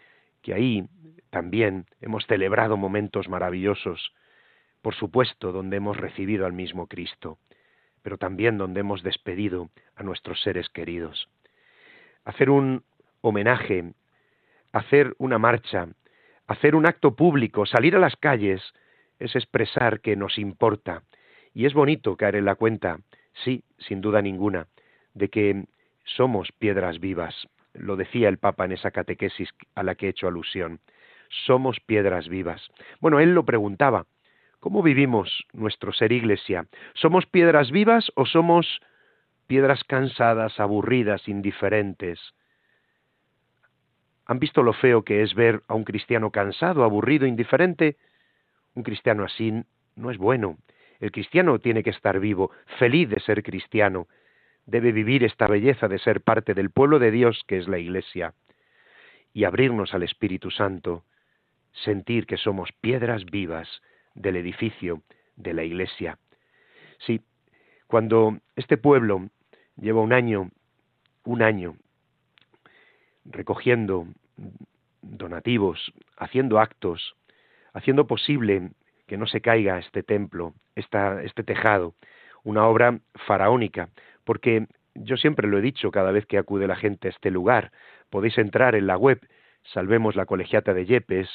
que 0.40 0.54
ahí 0.54 0.84
también 1.30 1.86
hemos 2.00 2.24
celebrado 2.26 2.76
momentos 2.76 3.28
maravillosos, 3.28 4.12
por 4.80 4.94
supuesto, 4.94 5.50
donde 5.50 5.78
hemos 5.78 5.96
recibido 5.96 6.46
al 6.46 6.52
mismo 6.52 6.86
Cristo, 6.86 7.38
pero 8.02 8.16
también 8.16 8.58
donde 8.58 8.80
hemos 8.80 9.02
despedido 9.02 9.70
a 9.96 10.04
nuestros 10.04 10.40
seres 10.40 10.68
queridos. 10.68 11.28
Hacer 12.24 12.50
un 12.50 12.84
homenaje, 13.22 13.94
hacer 14.72 15.14
una 15.18 15.38
marcha, 15.38 15.88
hacer 16.46 16.74
un 16.74 16.86
acto 16.86 17.16
público, 17.16 17.64
salir 17.64 17.96
a 17.96 18.00
las 18.00 18.16
calles, 18.16 18.62
es 19.18 19.34
expresar 19.34 20.00
que 20.00 20.16
nos 20.16 20.38
importa. 20.38 21.02
Y 21.54 21.66
es 21.66 21.74
bonito 21.74 22.16
caer 22.16 22.36
en 22.36 22.44
la 22.44 22.54
cuenta 22.54 22.98
Sí, 23.44 23.64
sin 23.78 24.00
duda 24.00 24.22
ninguna, 24.22 24.66
de 25.14 25.28
que 25.28 25.64
somos 26.04 26.52
piedras 26.52 27.00
vivas. 27.00 27.48
Lo 27.74 27.96
decía 27.96 28.28
el 28.28 28.38
Papa 28.38 28.64
en 28.64 28.72
esa 28.72 28.90
catequesis 28.90 29.48
a 29.74 29.82
la 29.82 29.94
que 29.94 30.06
he 30.06 30.10
hecho 30.10 30.28
alusión. 30.28 30.80
Somos 31.46 31.80
piedras 31.80 32.28
vivas. 32.28 32.68
Bueno, 33.00 33.20
él 33.20 33.34
lo 33.34 33.44
preguntaba. 33.44 34.06
¿Cómo 34.60 34.82
vivimos 34.82 35.44
nuestro 35.52 35.92
ser 35.92 36.12
iglesia? 36.12 36.66
¿Somos 36.94 37.26
piedras 37.26 37.70
vivas 37.70 38.12
o 38.14 38.26
somos 38.26 38.80
piedras 39.46 39.82
cansadas, 39.84 40.60
aburridas, 40.60 41.26
indiferentes? 41.26 42.20
¿Han 44.26 44.38
visto 44.38 44.62
lo 44.62 44.72
feo 44.72 45.02
que 45.02 45.22
es 45.22 45.34
ver 45.34 45.62
a 45.68 45.74
un 45.74 45.84
cristiano 45.84 46.30
cansado, 46.30 46.84
aburrido, 46.84 47.26
indiferente? 47.26 47.96
Un 48.74 48.82
cristiano 48.82 49.24
así 49.24 49.52
no 49.96 50.10
es 50.10 50.18
bueno. 50.18 50.58
El 51.00 51.10
cristiano 51.10 51.58
tiene 51.58 51.82
que 51.82 51.90
estar 51.90 52.20
vivo, 52.20 52.52
feliz 52.78 53.08
de 53.08 53.20
ser 53.20 53.42
cristiano, 53.42 54.06
debe 54.66 54.92
vivir 54.92 55.24
esta 55.24 55.46
belleza 55.46 55.88
de 55.88 55.98
ser 55.98 56.20
parte 56.20 56.54
del 56.54 56.70
pueblo 56.70 56.98
de 56.98 57.10
Dios 57.10 57.42
que 57.46 57.58
es 57.58 57.68
la 57.68 57.78
Iglesia, 57.78 58.34
y 59.32 59.44
abrirnos 59.44 59.94
al 59.94 60.02
Espíritu 60.02 60.50
Santo, 60.50 61.04
sentir 61.72 62.26
que 62.26 62.36
somos 62.36 62.70
piedras 62.72 63.24
vivas 63.24 63.68
del 64.14 64.36
edificio 64.36 65.02
de 65.36 65.54
la 65.54 65.64
Iglesia. 65.64 66.18
Sí, 66.98 67.22
cuando 67.86 68.38
este 68.56 68.76
pueblo 68.76 69.28
lleva 69.76 70.02
un 70.02 70.12
año, 70.12 70.50
un 71.24 71.42
año, 71.42 71.76
recogiendo 73.24 74.06
donativos, 75.02 75.92
haciendo 76.16 76.58
actos, 76.58 77.14
haciendo 77.72 78.06
posible 78.06 78.70
que 79.06 79.16
no 79.16 79.26
se 79.26 79.40
caiga 79.40 79.78
este 79.78 80.02
templo, 80.02 80.54
este 80.74 81.42
tejado, 81.44 81.94
una 82.44 82.66
obra 82.66 82.98
faraónica, 83.26 83.88
porque 84.24 84.66
yo 84.94 85.16
siempre 85.16 85.48
lo 85.48 85.58
he 85.58 85.62
dicho 85.62 85.90
cada 85.90 86.12
vez 86.12 86.26
que 86.26 86.38
acude 86.38 86.66
la 86.66 86.76
gente 86.76 87.08
a 87.08 87.10
este 87.10 87.30
lugar, 87.30 87.72
podéis 88.10 88.38
entrar 88.38 88.74
en 88.74 88.86
la 88.86 88.96
web 88.96 89.20
salvemos 89.64 90.16
la 90.16 90.26
colegiata 90.26 90.74
de 90.74 90.86
Yepes 90.86 91.28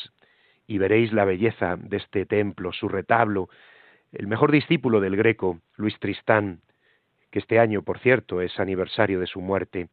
y 0.67 0.77
veréis 0.77 1.13
la 1.13 1.25
belleza 1.25 1.77
de 1.77 1.98
este 1.98 2.25
templo, 2.25 2.74
su 2.74 2.89
retablo, 2.89 3.50
el 4.12 4.27
mejor 4.27 4.51
discípulo 4.51 5.00
del 5.00 5.15
Greco, 5.15 5.60
Luis 5.75 5.98
Tristán, 6.00 6.62
que 7.32 7.39
este 7.39 7.60
año, 7.60 7.82
por 7.84 8.00
cierto, 8.00 8.41
es 8.41 8.60
aniversario 8.60 9.20
de 9.20 9.27
su 9.27 9.41
muerte, 9.41 9.89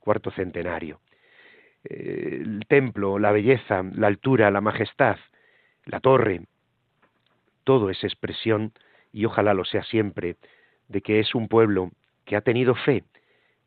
cuarto 0.00 0.30
centenario. 0.30 1.00
Eh, 1.84 2.40
el 2.42 2.64
templo, 2.66 3.18
la 3.18 3.32
belleza, 3.32 3.82
la 3.94 4.06
altura, 4.06 4.50
la 4.50 4.60
majestad, 4.60 5.16
la 5.84 6.00
torre, 6.00 6.42
todo 7.64 7.90
es 7.90 8.02
expresión, 8.04 8.72
y 9.12 9.24
ojalá 9.24 9.54
lo 9.54 9.64
sea 9.64 9.82
siempre, 9.84 10.36
de 10.88 11.00
que 11.00 11.20
es 11.20 11.34
un 11.34 11.48
pueblo 11.48 11.90
que 12.24 12.36
ha 12.36 12.40
tenido 12.40 12.74
fe, 12.74 13.04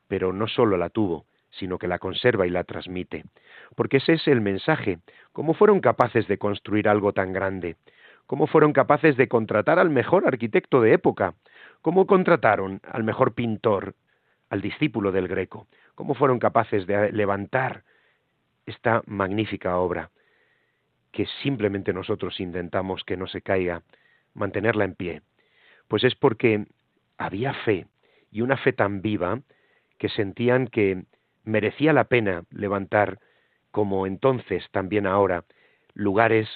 pero 0.07 0.33
no 0.33 0.47
solo 0.47 0.77
la 0.77 0.89
tuvo, 0.89 1.25
sino 1.51 1.77
que 1.77 1.87
la 1.87 1.99
conserva 1.99 2.47
y 2.47 2.49
la 2.49 2.63
transmite. 2.63 3.25
Porque 3.75 3.97
ese 3.97 4.13
es 4.13 4.27
el 4.27 4.41
mensaje. 4.41 4.99
¿Cómo 5.33 5.53
fueron 5.53 5.79
capaces 5.79 6.27
de 6.27 6.37
construir 6.37 6.87
algo 6.87 7.13
tan 7.13 7.33
grande? 7.33 7.75
¿Cómo 8.27 8.47
fueron 8.47 8.73
capaces 8.73 9.17
de 9.17 9.27
contratar 9.27 9.79
al 9.79 9.89
mejor 9.89 10.27
arquitecto 10.27 10.81
de 10.81 10.93
época? 10.93 11.33
¿Cómo 11.81 12.07
contrataron 12.07 12.79
al 12.89 13.03
mejor 13.03 13.33
pintor, 13.33 13.95
al 14.49 14.61
discípulo 14.61 15.11
del 15.11 15.27
Greco? 15.27 15.67
¿Cómo 15.95 16.13
fueron 16.13 16.39
capaces 16.39 16.87
de 16.87 17.11
levantar 17.11 17.83
esta 18.65 19.01
magnífica 19.05 19.77
obra 19.77 20.11
que 21.11 21.25
simplemente 21.43 21.93
nosotros 21.93 22.39
intentamos 22.39 23.03
que 23.03 23.17
no 23.17 23.27
se 23.27 23.41
caiga, 23.41 23.83
mantenerla 24.33 24.85
en 24.85 24.95
pie? 24.95 25.21
Pues 25.87 26.03
es 26.03 26.15
porque 26.15 26.65
había 27.17 27.53
fe, 27.53 27.87
y 28.31 28.41
una 28.41 28.57
fe 28.57 28.73
tan 28.73 29.01
viva 29.01 29.41
que 29.97 30.09
sentían 30.09 30.67
que 30.67 31.03
merecía 31.43 31.93
la 31.93 32.05
pena 32.05 32.43
levantar, 32.49 33.19
como 33.71 34.07
entonces 34.07 34.65
también 34.71 35.05
ahora, 35.05 35.43
lugares 35.93 36.49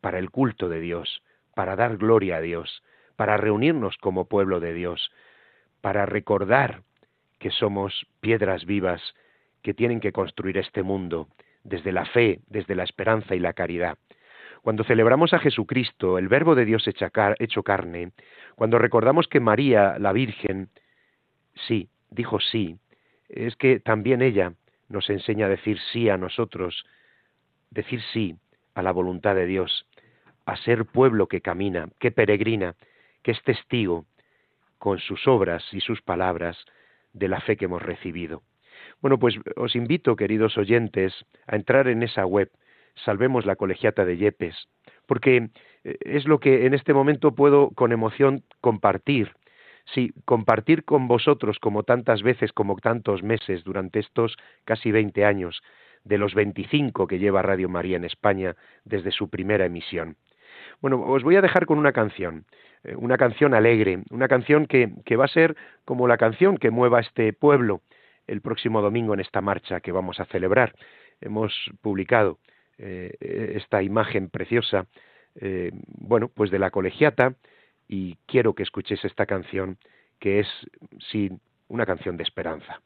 para 0.00 0.18
el 0.18 0.30
culto 0.30 0.68
de 0.68 0.80
Dios, 0.80 1.22
para 1.54 1.76
dar 1.76 1.96
gloria 1.96 2.36
a 2.36 2.40
Dios, 2.40 2.82
para 3.16 3.36
reunirnos 3.36 3.96
como 3.98 4.26
pueblo 4.26 4.60
de 4.60 4.72
Dios, 4.74 5.10
para 5.80 6.06
recordar 6.06 6.82
que 7.38 7.50
somos 7.50 8.06
piedras 8.20 8.64
vivas 8.64 9.02
que 9.62 9.74
tienen 9.74 10.00
que 10.00 10.12
construir 10.12 10.58
este 10.58 10.82
mundo 10.82 11.28
desde 11.64 11.92
la 11.92 12.04
fe, 12.06 12.40
desde 12.48 12.74
la 12.74 12.84
esperanza 12.84 13.34
y 13.34 13.40
la 13.40 13.52
caridad. 13.52 13.98
Cuando 14.62 14.84
celebramos 14.84 15.32
a 15.32 15.38
Jesucristo, 15.38 16.18
el 16.18 16.28
Verbo 16.28 16.54
de 16.54 16.64
Dios 16.64 16.88
hecho 16.88 17.62
carne, 17.62 18.12
cuando 18.56 18.78
recordamos 18.78 19.28
que 19.28 19.40
María, 19.40 19.98
la 19.98 20.12
Virgen, 20.12 20.68
sí, 21.66 21.88
dijo 22.10 22.40
sí, 22.40 22.76
es 23.28 23.56
que 23.56 23.80
también 23.80 24.22
ella 24.22 24.52
nos 24.88 25.10
enseña 25.10 25.46
a 25.46 25.50
decir 25.50 25.78
sí 25.92 26.08
a 26.08 26.16
nosotros, 26.16 26.84
decir 27.70 28.00
sí 28.12 28.36
a 28.74 28.82
la 28.82 28.92
voluntad 28.92 29.34
de 29.34 29.46
Dios, 29.46 29.86
a 30.46 30.56
ser 30.56 30.86
pueblo 30.86 31.28
que 31.28 31.40
camina, 31.40 31.88
que 31.98 32.10
peregrina, 32.10 32.74
que 33.22 33.32
es 33.32 33.42
testigo 33.42 34.06
con 34.78 34.98
sus 34.98 35.26
obras 35.26 35.62
y 35.72 35.80
sus 35.80 36.00
palabras 36.02 36.56
de 37.12 37.28
la 37.28 37.40
fe 37.40 37.56
que 37.56 37.66
hemos 37.66 37.82
recibido. 37.82 38.42
Bueno, 39.00 39.18
pues 39.18 39.36
os 39.56 39.76
invito, 39.76 40.16
queridos 40.16 40.58
oyentes, 40.58 41.14
a 41.46 41.56
entrar 41.56 41.88
en 41.88 42.02
esa 42.02 42.26
web, 42.26 42.50
Salvemos 43.04 43.46
la 43.46 43.54
Colegiata 43.54 44.04
de 44.04 44.16
Yepes, 44.16 44.56
porque 45.06 45.50
eh, 45.84 45.96
es 46.00 46.26
lo 46.26 46.40
que 46.40 46.66
en 46.66 46.74
este 46.74 46.92
momento 46.92 47.32
puedo 47.32 47.70
con 47.70 47.92
emoción 47.92 48.42
compartir 48.60 49.32
Sí, 49.94 50.12
compartir 50.26 50.84
con 50.84 51.08
vosotros 51.08 51.58
como 51.58 51.82
tantas 51.82 52.22
veces, 52.22 52.52
como 52.52 52.76
tantos 52.76 53.22
meses 53.22 53.64
durante 53.64 54.00
estos 54.00 54.36
casi 54.64 54.92
20 54.92 55.24
años, 55.24 55.62
de 56.04 56.18
los 56.18 56.34
25 56.34 57.06
que 57.06 57.18
lleva 57.18 57.42
Radio 57.42 57.68
María 57.68 57.96
en 57.96 58.04
España 58.04 58.54
desde 58.84 59.10
su 59.10 59.30
primera 59.30 59.64
emisión. 59.64 60.16
Bueno, 60.80 61.02
os 61.02 61.22
voy 61.22 61.36
a 61.36 61.40
dejar 61.40 61.66
con 61.66 61.78
una 61.78 61.92
canción, 61.92 62.44
eh, 62.84 62.94
una 62.96 63.16
canción 63.16 63.54
alegre, 63.54 64.02
una 64.10 64.28
canción 64.28 64.66
que, 64.66 64.90
que 65.04 65.16
va 65.16 65.24
a 65.24 65.28
ser 65.28 65.56
como 65.84 66.06
la 66.06 66.18
canción 66.18 66.58
que 66.58 66.70
mueva 66.70 67.00
este 67.00 67.32
pueblo 67.32 67.80
el 68.28 68.40
próximo 68.40 68.80
domingo 68.80 69.14
en 69.14 69.20
esta 69.20 69.40
marcha 69.40 69.80
que 69.80 69.92
vamos 69.92 70.20
a 70.20 70.26
celebrar. 70.26 70.74
Hemos 71.20 71.52
publicado 71.80 72.38
eh, 72.78 73.54
esta 73.56 73.82
imagen 73.82 74.28
preciosa, 74.28 74.86
eh, 75.40 75.72
bueno, 75.98 76.28
pues 76.28 76.50
de 76.50 76.60
la 76.60 76.70
colegiata, 76.70 77.34
y 77.88 78.16
quiero 78.26 78.54
que 78.54 78.62
escuchéis 78.62 79.04
esta 79.04 79.26
canción 79.26 79.78
que 80.20 80.40
es, 80.40 80.48
sí, 81.10 81.30
una 81.68 81.86
canción 81.86 82.16
de 82.16 82.22
esperanza. 82.22 82.80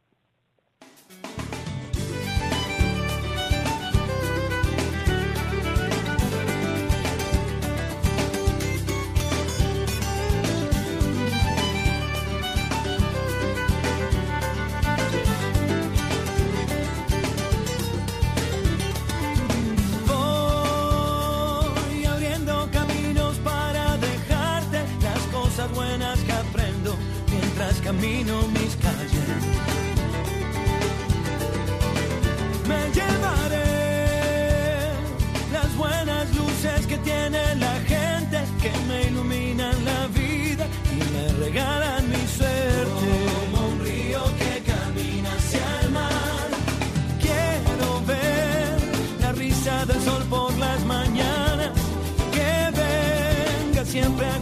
siempre 53.92 54.41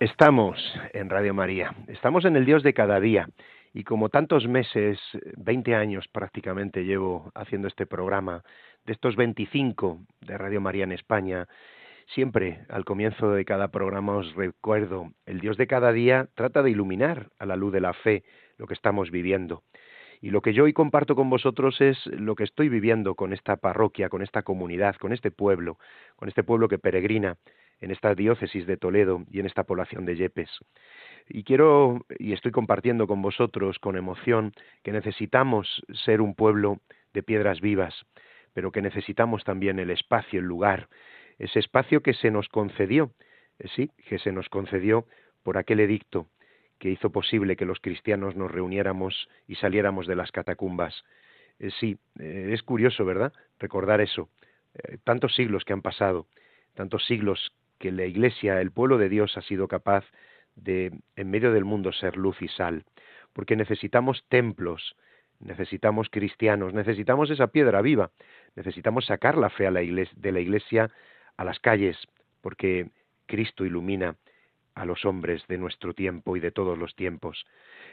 Estamos 0.00 0.56
en 0.92 1.10
Radio 1.10 1.34
María, 1.34 1.74
estamos 1.88 2.24
en 2.24 2.36
el 2.36 2.44
Dios 2.44 2.62
de 2.62 2.72
cada 2.72 3.00
día. 3.00 3.28
Y 3.74 3.82
como 3.82 4.10
tantos 4.10 4.46
meses, 4.46 5.00
20 5.36 5.74
años 5.74 6.06
prácticamente 6.06 6.84
llevo 6.84 7.32
haciendo 7.34 7.66
este 7.66 7.84
programa, 7.84 8.44
de 8.86 8.92
estos 8.92 9.16
25 9.16 9.98
de 10.20 10.38
Radio 10.38 10.60
María 10.60 10.84
en 10.84 10.92
España, 10.92 11.48
siempre 12.14 12.60
al 12.68 12.84
comienzo 12.84 13.32
de 13.32 13.44
cada 13.44 13.72
programa 13.72 14.14
os 14.14 14.32
recuerdo, 14.36 15.10
el 15.26 15.40
Dios 15.40 15.56
de 15.56 15.66
cada 15.66 15.90
día 15.90 16.28
trata 16.36 16.62
de 16.62 16.70
iluminar 16.70 17.30
a 17.40 17.46
la 17.46 17.56
luz 17.56 17.72
de 17.72 17.80
la 17.80 17.92
fe 17.92 18.22
lo 18.56 18.68
que 18.68 18.74
estamos 18.74 19.10
viviendo. 19.10 19.64
Y 20.20 20.30
lo 20.30 20.42
que 20.42 20.52
yo 20.52 20.62
hoy 20.62 20.72
comparto 20.72 21.16
con 21.16 21.28
vosotros 21.28 21.80
es 21.80 22.06
lo 22.06 22.36
que 22.36 22.44
estoy 22.44 22.68
viviendo 22.68 23.16
con 23.16 23.32
esta 23.32 23.56
parroquia, 23.56 24.08
con 24.08 24.22
esta 24.22 24.42
comunidad, 24.42 24.94
con 24.94 25.12
este 25.12 25.32
pueblo, 25.32 25.76
con 26.14 26.28
este 26.28 26.44
pueblo 26.44 26.68
que 26.68 26.78
peregrina 26.78 27.36
en 27.80 27.90
esta 27.90 28.14
diócesis 28.14 28.66
de 28.66 28.76
Toledo 28.76 29.24
y 29.30 29.40
en 29.40 29.46
esta 29.46 29.64
población 29.64 30.04
de 30.04 30.16
Yepes. 30.16 30.50
Y 31.28 31.44
quiero, 31.44 32.04
y 32.18 32.32
estoy 32.32 32.52
compartiendo 32.52 33.06
con 33.06 33.22
vosotros 33.22 33.78
con 33.78 33.96
emoción, 33.96 34.52
que 34.82 34.92
necesitamos 34.92 35.82
ser 36.04 36.20
un 36.20 36.34
pueblo 36.34 36.80
de 37.12 37.22
piedras 37.22 37.60
vivas, 37.60 37.94
pero 38.54 38.72
que 38.72 38.82
necesitamos 38.82 39.44
también 39.44 39.78
el 39.78 39.90
espacio, 39.90 40.40
el 40.40 40.46
lugar, 40.46 40.88
ese 41.38 41.60
espacio 41.60 42.02
que 42.02 42.14
se 42.14 42.30
nos 42.30 42.48
concedió, 42.48 43.12
eh, 43.58 43.68
sí, 43.74 43.90
que 44.08 44.18
se 44.18 44.32
nos 44.32 44.48
concedió 44.48 45.06
por 45.42 45.56
aquel 45.58 45.80
edicto 45.80 46.26
que 46.78 46.90
hizo 46.90 47.10
posible 47.10 47.56
que 47.56 47.64
los 47.64 47.80
cristianos 47.80 48.36
nos 48.36 48.50
reuniéramos 48.50 49.28
y 49.46 49.56
saliéramos 49.56 50.06
de 50.06 50.14
las 50.14 50.30
catacumbas. 50.30 51.04
Eh, 51.58 51.70
sí, 51.80 51.98
eh, 52.18 52.50
es 52.52 52.62
curioso, 52.62 53.04
¿verdad? 53.04 53.32
Recordar 53.58 54.00
eso. 54.00 54.28
tantos 55.02 55.34
siglos 55.34 55.64
que 55.64 55.72
han 55.72 55.82
pasado, 55.82 56.28
tantos 56.74 57.04
siglos 57.06 57.52
que 57.78 57.92
la 57.92 58.04
Iglesia, 58.04 58.60
el 58.60 58.70
pueblo 58.70 58.98
de 58.98 59.08
Dios, 59.08 59.36
ha 59.36 59.42
sido 59.42 59.68
capaz 59.68 60.04
de, 60.56 60.92
en 61.16 61.30
medio 61.30 61.52
del 61.52 61.64
mundo, 61.64 61.92
ser 61.92 62.16
luz 62.16 62.40
y 62.42 62.48
sal, 62.48 62.84
porque 63.32 63.56
necesitamos 63.56 64.24
templos, 64.28 64.96
necesitamos 65.40 66.08
cristianos, 66.10 66.74
necesitamos 66.74 67.30
esa 67.30 67.48
piedra 67.48 67.80
viva, 67.82 68.10
necesitamos 68.56 69.06
sacar 69.06 69.36
la 69.36 69.50
fe 69.50 69.66
a 69.66 69.70
la 69.70 69.80
de 69.80 70.32
la 70.32 70.40
Iglesia 70.40 70.90
a 71.36 71.44
las 71.44 71.60
calles, 71.60 71.96
porque 72.40 72.90
Cristo 73.26 73.64
ilumina 73.64 74.16
a 74.74 74.84
los 74.84 75.04
hombres 75.04 75.44
de 75.48 75.58
nuestro 75.58 75.92
tiempo 75.94 76.36
y 76.36 76.40
de 76.40 76.50
todos 76.50 76.78
los 76.78 76.94
tiempos. 76.94 77.46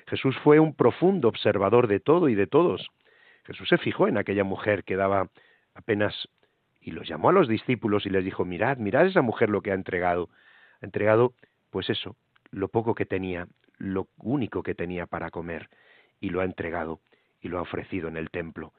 Jesús 0.08 0.36
fue 0.44 0.60
un 0.60 0.76
profundo 0.76 1.28
observador 1.28 1.88
de 1.88 2.00
todo 2.00 2.30
y 2.30 2.36
de 2.36 2.48
todos. 2.48 2.92
Jesús 3.46 3.70
se 3.70 3.78
fijó 3.78 4.08
en 4.08 4.18
aquella 4.18 4.44
mujer 4.44 4.84
que 4.84 4.96
daba 4.96 5.30
apenas 5.74 6.30
y 6.86 6.92
los 6.92 7.08
llamó 7.08 7.30
a 7.30 7.34
los 7.34 7.48
discípulos 7.48 8.06
y 8.06 8.12
les 8.12 8.24
dijo, 8.24 8.46
mirad, 8.46 8.78
mirad 8.78 9.08
esa 9.08 9.24
mujer 9.24 9.50
lo 9.50 9.64
que 9.64 9.72
ha 9.72 9.74
entregado. 9.74 10.30
Ha 10.82 10.86
entregado, 10.86 11.34
pues 11.72 11.90
eso, 11.90 12.16
lo 12.52 12.68
poco 12.68 12.94
que 12.94 13.08
tenía, 13.08 13.48
lo 13.80 14.08
único 14.18 14.62
que 14.62 14.76
tenía 14.76 15.08
para 15.08 15.32
comer, 15.32 15.68
y 16.20 16.30
lo 16.30 16.42
ha 16.42 16.46
entregado 16.46 17.00
y 17.42 17.48
lo 17.48 17.58
ha 17.58 17.64
ofrecido 17.64 18.08
en 18.08 18.18
el 18.18 18.30
templo. 18.30 18.72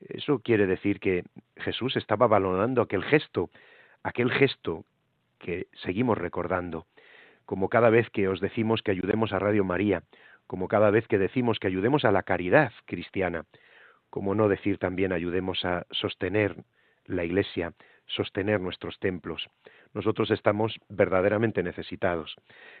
Eso 0.00 0.38
quiere 0.38 0.68
decir 0.68 1.00
que 1.00 1.24
Jesús 1.56 1.96
estaba 1.96 2.28
valorando 2.28 2.82
aquel 2.82 3.02
gesto, 3.02 3.50
aquel 4.04 4.30
gesto 4.30 4.84
que 5.40 5.66
seguimos 5.82 6.18
recordando, 6.18 6.86
como 7.46 7.68
cada 7.68 7.90
vez 7.90 8.08
que 8.10 8.28
os 8.28 8.40
decimos 8.40 8.80
que 8.80 8.92
ayudemos 8.92 9.32
a 9.32 9.40
Radio 9.40 9.64
María, 9.64 10.04
como 10.46 10.68
cada 10.68 10.90
vez 10.90 11.08
que 11.08 11.18
decimos 11.18 11.58
que 11.58 11.66
ayudemos 11.66 12.04
a 12.04 12.12
la 12.12 12.22
caridad 12.22 12.70
cristiana, 12.84 13.44
como 14.08 14.36
no 14.36 14.46
decir 14.46 14.78
también 14.78 15.12
ayudemos 15.12 15.64
a 15.64 15.84
sostener 15.90 16.54
la 17.06 17.24
Iglesia, 17.24 17.72
sostener 18.06 18.60
nuestros 18.60 18.98
templos. 18.98 19.48
Nosotros 19.94 20.30
estamos 20.30 20.78
verdaderamente 20.88 21.62
necesitados. 21.62 22.36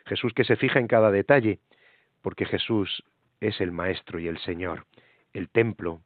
Jesús 0.06 0.32
que 0.34 0.44
se 0.44 0.56
fija 0.56 0.78
en 0.78 0.88
cada 0.88 1.10
detalle, 1.10 1.58
porque 2.22 2.46
Jesús 2.46 3.02
es 3.40 3.60
el 3.60 3.72
Maestro 3.72 4.18
y 4.18 4.28
el 4.28 4.38
Señor, 4.38 4.86
el 5.32 5.48
templo, 5.48 6.00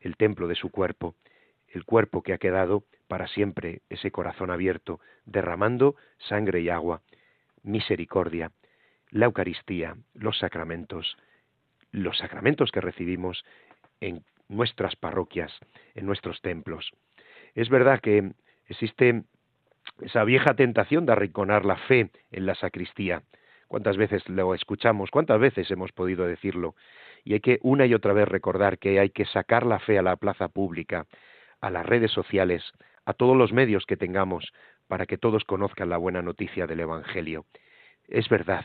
el 0.00 0.16
templo 0.16 0.48
de 0.48 0.54
su 0.54 0.70
cuerpo, 0.70 1.14
el 1.68 1.84
cuerpo 1.84 2.22
que 2.22 2.32
ha 2.32 2.38
quedado 2.38 2.84
para 3.08 3.28
siempre 3.28 3.82
ese 3.88 4.10
corazón 4.10 4.50
abierto, 4.50 5.00
derramando 5.24 5.96
sangre 6.18 6.60
y 6.60 6.68
agua, 6.68 7.02
misericordia, 7.62 8.50
la 9.10 9.26
Eucaristía, 9.26 9.96
los 10.14 10.38
sacramentos, 10.38 11.16
los 11.90 12.18
sacramentos 12.18 12.70
que 12.72 12.80
recibimos 12.80 13.44
en 14.00 14.24
nuestras 14.48 14.96
parroquias, 14.96 15.52
en 15.94 16.06
nuestros 16.06 16.40
templos. 16.40 16.92
Es 17.54 17.68
verdad 17.68 18.00
que 18.00 18.32
existe 18.66 19.24
esa 20.00 20.24
vieja 20.24 20.54
tentación 20.54 21.06
de 21.06 21.12
arrinconar 21.12 21.64
la 21.64 21.76
fe 21.76 22.10
en 22.30 22.46
la 22.46 22.54
sacristía. 22.54 23.22
¿Cuántas 23.68 23.96
veces 23.96 24.28
lo 24.28 24.54
escuchamos? 24.54 25.10
¿Cuántas 25.10 25.40
veces 25.40 25.70
hemos 25.70 25.92
podido 25.92 26.26
decirlo? 26.26 26.74
Y 27.24 27.34
hay 27.34 27.40
que 27.40 27.58
una 27.62 27.86
y 27.86 27.94
otra 27.94 28.12
vez 28.12 28.28
recordar 28.28 28.78
que 28.78 29.00
hay 29.00 29.10
que 29.10 29.24
sacar 29.24 29.64
la 29.64 29.78
fe 29.78 29.98
a 29.98 30.02
la 30.02 30.16
plaza 30.16 30.48
pública, 30.48 31.06
a 31.60 31.70
las 31.70 31.86
redes 31.86 32.10
sociales, 32.10 32.62
a 33.06 33.14
todos 33.14 33.36
los 33.36 33.52
medios 33.52 33.86
que 33.86 33.96
tengamos, 33.96 34.52
para 34.88 35.06
que 35.06 35.16
todos 35.16 35.44
conozcan 35.44 35.88
la 35.88 35.96
buena 35.96 36.20
noticia 36.20 36.66
del 36.66 36.80
Evangelio. 36.80 37.46
Es 38.08 38.28
verdad, 38.28 38.64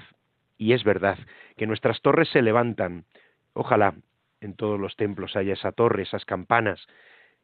y 0.58 0.73
es 0.73 0.84
verdad, 0.84 1.17
que 1.56 1.67
nuestras 1.67 2.02
torres 2.02 2.28
se 2.30 2.41
levantan. 2.41 3.06
Ojalá 3.54 3.93
en 4.41 4.56
todos 4.56 4.80
los 4.80 4.95
templos 4.95 5.36
haya 5.36 5.54
esa 5.54 5.71
torre, 5.71 6.04
esas 6.04 6.26
campanas, 6.26 6.86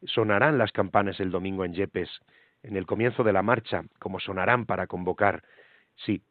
sonarán 0.05 0.57
las 0.57 0.71
campanas 0.71 1.19
el 1.19 1.31
domingo 1.31 1.65
en 1.65 1.73
Yepes, 1.73 2.09
en 2.63 2.77
el 2.77 2.85
comienzo 2.85 3.23
de 3.23 3.33
la 3.33 3.43
marcha, 3.43 3.83
como 3.99 4.19
sonarán 4.19 4.65
para 4.65 4.87
convocar, 4.87 5.43
sí, 5.95 6.21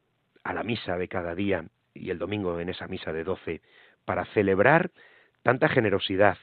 a 0.44 0.52
la 0.52 0.62
misa 0.62 0.96
de 0.96 1.08
cada 1.08 1.34
día 1.34 1.64
y 1.94 2.10
el 2.10 2.18
domingo 2.18 2.58
en 2.58 2.68
esa 2.68 2.88
misa 2.88 3.12
de 3.12 3.24
doce, 3.24 3.60
para 4.04 4.24
celebrar 4.26 4.90
tanta 5.42 5.68
generosidad, 5.68 6.38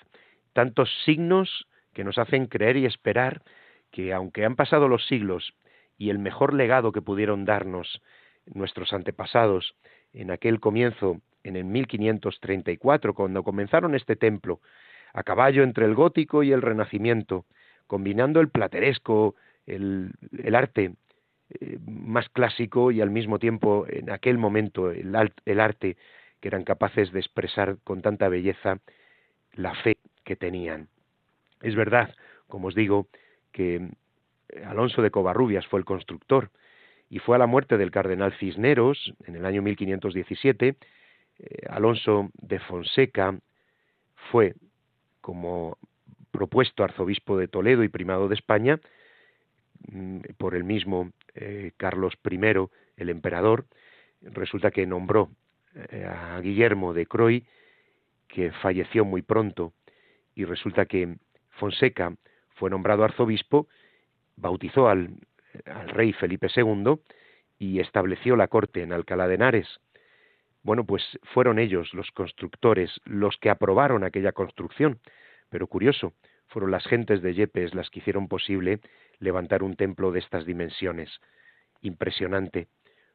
tantos 0.53 0.89
signos 1.05 1.67
que 1.93 2.03
nos 2.03 2.17
hacen 2.17 2.45
creer 2.45 2.77
y 2.77 2.85
esperar 2.85 3.41
que 3.91 4.13
aunque 4.13 4.45
han 4.45 4.55
pasado 4.55 4.87
los 4.87 5.05
siglos 5.07 5.53
y 5.97 6.11
el 6.11 6.19
mejor 6.19 6.53
legado 6.53 6.91
que 6.91 7.01
pudieron 7.01 7.45
darnos 7.45 8.01
nuestros 8.45 8.93
antepasados 8.93 9.75
en 10.13 10.31
aquel 10.31 10.59
comienzo, 10.59 11.21
en 11.43 11.55
el 11.55 11.65
1534, 11.65 13.13
cuando 13.13 13.43
comenzaron 13.43 13.95
este 13.95 14.15
templo, 14.15 14.59
a 15.13 15.23
caballo 15.23 15.63
entre 15.63 15.85
el 15.85 15.95
gótico 15.95 16.43
y 16.43 16.51
el 16.51 16.61
renacimiento, 16.61 17.45
combinando 17.87 18.39
el 18.39 18.49
plateresco, 18.49 19.35
el, 19.65 20.11
arte 20.53 20.93
eh, 21.49 21.77
más 21.85 22.29
clásico 22.29 22.91
y 22.91 23.01
al 23.01 23.09
mismo 23.09 23.39
tiempo 23.39 23.85
en 23.87 24.09
aquel 24.11 24.37
momento 24.37 24.91
el, 24.91 25.15
arte 25.15 25.97
que 26.39 26.47
eran 26.47 26.63
capaces 26.63 27.11
de 27.11 27.19
expresar 27.19 27.77
con 27.83 28.01
tanta 28.01 28.29
belleza 28.29 28.79
la 29.53 29.75
fe 29.75 29.97
que 30.23 30.35
tenían. 30.35 30.87
Es 31.61 31.75
verdad, 31.75 32.15
como 32.47 32.67
os 32.67 32.75
digo, 32.75 33.07
que 33.51 33.89
Alonso 34.65 35.01
de 35.01 35.11
Covarrubias 35.11 35.67
fue 35.67 35.79
el 35.79 35.85
constructor 35.85 36.49
y 37.09 37.19
fue 37.19 37.35
a 37.35 37.39
la 37.39 37.47
muerte 37.47 37.77
del 37.77 37.91
cardenal 37.91 38.33
Cisneros 38.39 39.13
en 39.25 39.35
el 39.35 39.45
año 39.45 39.61
1517. 39.61 40.75
Eh, 41.39 41.65
Alonso 41.69 42.29
de 42.35 42.59
Fonseca 42.59 43.37
fue 44.31 44.55
como 45.29 45.77
propuesto 46.31 46.83
arzobispo 46.83 47.37
de 47.37 47.47
Toledo 47.47 47.83
y 47.83 47.87
primado 47.87 48.27
de 48.27 48.33
España 48.33 48.79
mm, 49.91 50.21
por 50.39 50.55
el 50.55 50.63
mismo 50.63 51.11
eh, 51.35 51.71
Carlos 51.77 52.15
I, 52.27 52.39
el 52.97 53.09
emperador, 53.11 53.65
resulta 54.23 54.71
que 54.71 54.87
nombró 54.87 55.29
eh, 55.91 56.03
a 56.03 56.41
Guillermo 56.41 56.95
de 56.95 57.05
Croy, 57.05 57.45
que 58.27 58.51
falleció 58.53 59.05
muy 59.05 59.21
pronto, 59.21 59.71
y 60.33 60.45
resulta 60.45 60.87
que 60.87 61.17
Fonseca 61.51 62.15
fue 62.55 62.71
nombrado 62.71 63.03
arzobispo, 63.03 63.67
bautizó 64.35 64.89
al, 64.89 65.11
al 65.65 65.89
rey 65.89 66.11
Felipe 66.13 66.47
II 66.55 66.95
y 67.59 67.79
estableció 67.79 68.35
la 68.35 68.47
corte 68.47 68.81
en 68.81 68.93
Alcalá 68.93 69.27
de 69.27 69.35
Henares. 69.35 69.79
Bueno, 70.61 70.83
pues 70.85 71.03
fueron 71.33 71.57
ellos 71.57 71.93
los 71.93 72.11
constructores 72.11 72.91
los 73.05 73.37
que 73.37 73.49
aprobaron 73.49 74.03
aquella 74.03 74.33
construcción, 74.33 74.99
pero 75.49 75.67
curioso, 75.67 76.13
fueron 76.47 76.71
las 76.71 76.85
gentes 76.85 77.21
de 77.21 77.33
Yepes 77.33 77.73
las 77.73 77.89
que 77.89 77.99
hicieron 77.99 78.27
posible 78.27 78.79
levantar 79.19 79.63
un 79.63 79.75
templo 79.75 80.11
de 80.11 80.19
estas 80.19 80.45
dimensiones. 80.45 81.09
Impresionante, 81.81 82.67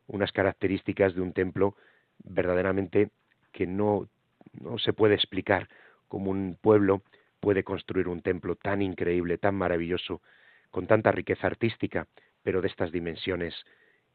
unas 0.07 0.33
características 0.33 1.15
de 1.15 1.21
un 1.21 1.33
templo 1.33 1.77
verdaderamente 2.25 3.11
que 3.53 3.67
no, 3.67 4.09
no 4.53 4.79
se 4.79 4.93
puede 4.93 5.15
explicar 5.15 5.69
cómo 6.09 6.31
un 6.31 6.57
pueblo 6.61 7.03
puede 7.41 7.63
construir 7.63 8.09
un 8.09 8.23
templo 8.23 8.57
tan 8.57 8.81
increíble, 8.81 9.37
tan 9.37 9.55
maravilloso, 9.55 10.23
con 10.71 10.87
tanta 10.87 11.13
riqueza 11.13 11.47
artística, 11.47 12.07
pero 12.43 12.63
de 12.63 12.69
estas 12.69 12.91
dimensiones, 12.91 13.55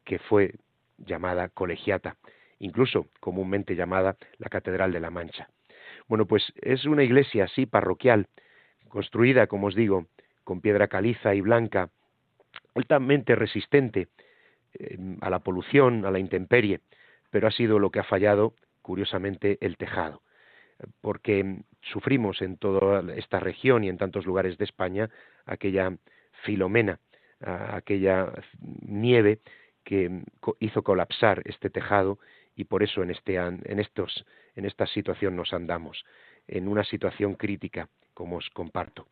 que 0.04 0.18
fue 0.18 0.54
llamada 0.98 1.48
colegiata 1.48 2.16
incluso 2.60 3.08
comúnmente 3.18 3.74
llamada 3.74 4.16
la 4.38 4.48
Catedral 4.48 4.92
de 4.92 5.00
la 5.00 5.10
Mancha. 5.10 5.48
Bueno, 6.06 6.26
pues 6.26 6.52
es 6.60 6.84
una 6.84 7.02
iglesia 7.02 7.44
así 7.44 7.66
parroquial, 7.66 8.28
construida, 8.88 9.46
como 9.46 9.68
os 9.68 9.74
digo, 9.74 10.06
con 10.44 10.60
piedra 10.60 10.88
caliza 10.88 11.34
y 11.34 11.40
blanca, 11.40 11.90
altamente 12.74 13.34
resistente 13.34 14.08
eh, 14.74 14.98
a 15.20 15.30
la 15.30 15.40
polución, 15.40 16.04
a 16.04 16.10
la 16.10 16.18
intemperie, 16.18 16.80
pero 17.30 17.48
ha 17.48 17.50
sido 17.50 17.78
lo 17.78 17.90
que 17.90 18.00
ha 18.00 18.04
fallado, 18.04 18.54
curiosamente, 18.82 19.58
el 19.60 19.76
tejado, 19.76 20.22
porque 21.00 21.62
sufrimos 21.80 22.42
en 22.42 22.56
toda 22.56 23.14
esta 23.14 23.40
región 23.40 23.84
y 23.84 23.88
en 23.88 23.98
tantos 23.98 24.26
lugares 24.26 24.58
de 24.58 24.64
España 24.64 25.10
aquella 25.46 25.96
filomena, 26.44 26.98
aquella 27.40 28.32
nieve 28.82 29.40
que 29.84 30.22
hizo 30.58 30.82
colapsar 30.82 31.42
este 31.46 31.70
tejado 31.70 32.18
y 32.60 32.64
por 32.64 32.82
eso 32.82 33.02
en, 33.02 33.10
este, 33.10 33.36
en, 33.36 33.78
estos, 33.80 34.26
en 34.54 34.66
esta 34.66 34.86
situación 34.86 35.34
nos 35.34 35.54
andamos, 35.54 36.04
en 36.46 36.68
una 36.68 36.84
situación 36.84 37.34
crítica, 37.34 37.88
como 38.12 38.36
os 38.36 38.50
comparto. 38.50 39.06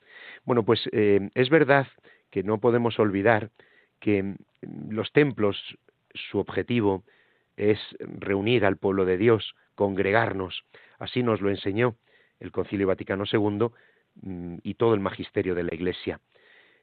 Bueno, 0.44 0.64
pues 0.64 0.86
eh, 0.92 1.30
es 1.34 1.48
verdad 1.48 1.86
que 2.30 2.42
no 2.42 2.58
podemos 2.58 2.98
olvidar 2.98 3.48
que 4.00 4.22
mm, 4.22 4.36
los 4.90 5.10
templos 5.12 5.56
su 6.12 6.38
objetivo 6.38 7.04
es 7.56 7.78
reunir 8.00 8.66
al 8.66 8.76
pueblo 8.76 9.06
de 9.06 9.16
Dios, 9.16 9.54
congregarnos. 9.74 10.62
Así 10.98 11.22
nos 11.22 11.40
lo 11.40 11.48
enseñó 11.48 11.96
el 12.40 12.52
Concilio 12.52 12.86
Vaticano 12.86 13.24
II 13.32 13.68
mm, 14.20 14.58
y 14.62 14.74
todo 14.74 14.92
el 14.92 15.00
magisterio 15.00 15.54
de 15.54 15.62
la 15.62 15.74
Iglesia. 15.74 16.20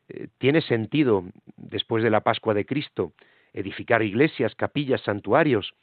Eh, 0.10 0.30
¿Tiene 0.40 0.62
sentido, 0.62 1.26
después 1.58 2.04
de 2.04 2.10
la 2.10 2.22
Pascua 2.22 2.56
de 2.56 2.66
Cristo, 2.66 3.14
edificar 3.54 4.02
iglesias, 4.02 4.56
capillas, 4.56 5.02
santuarios? 5.02 5.76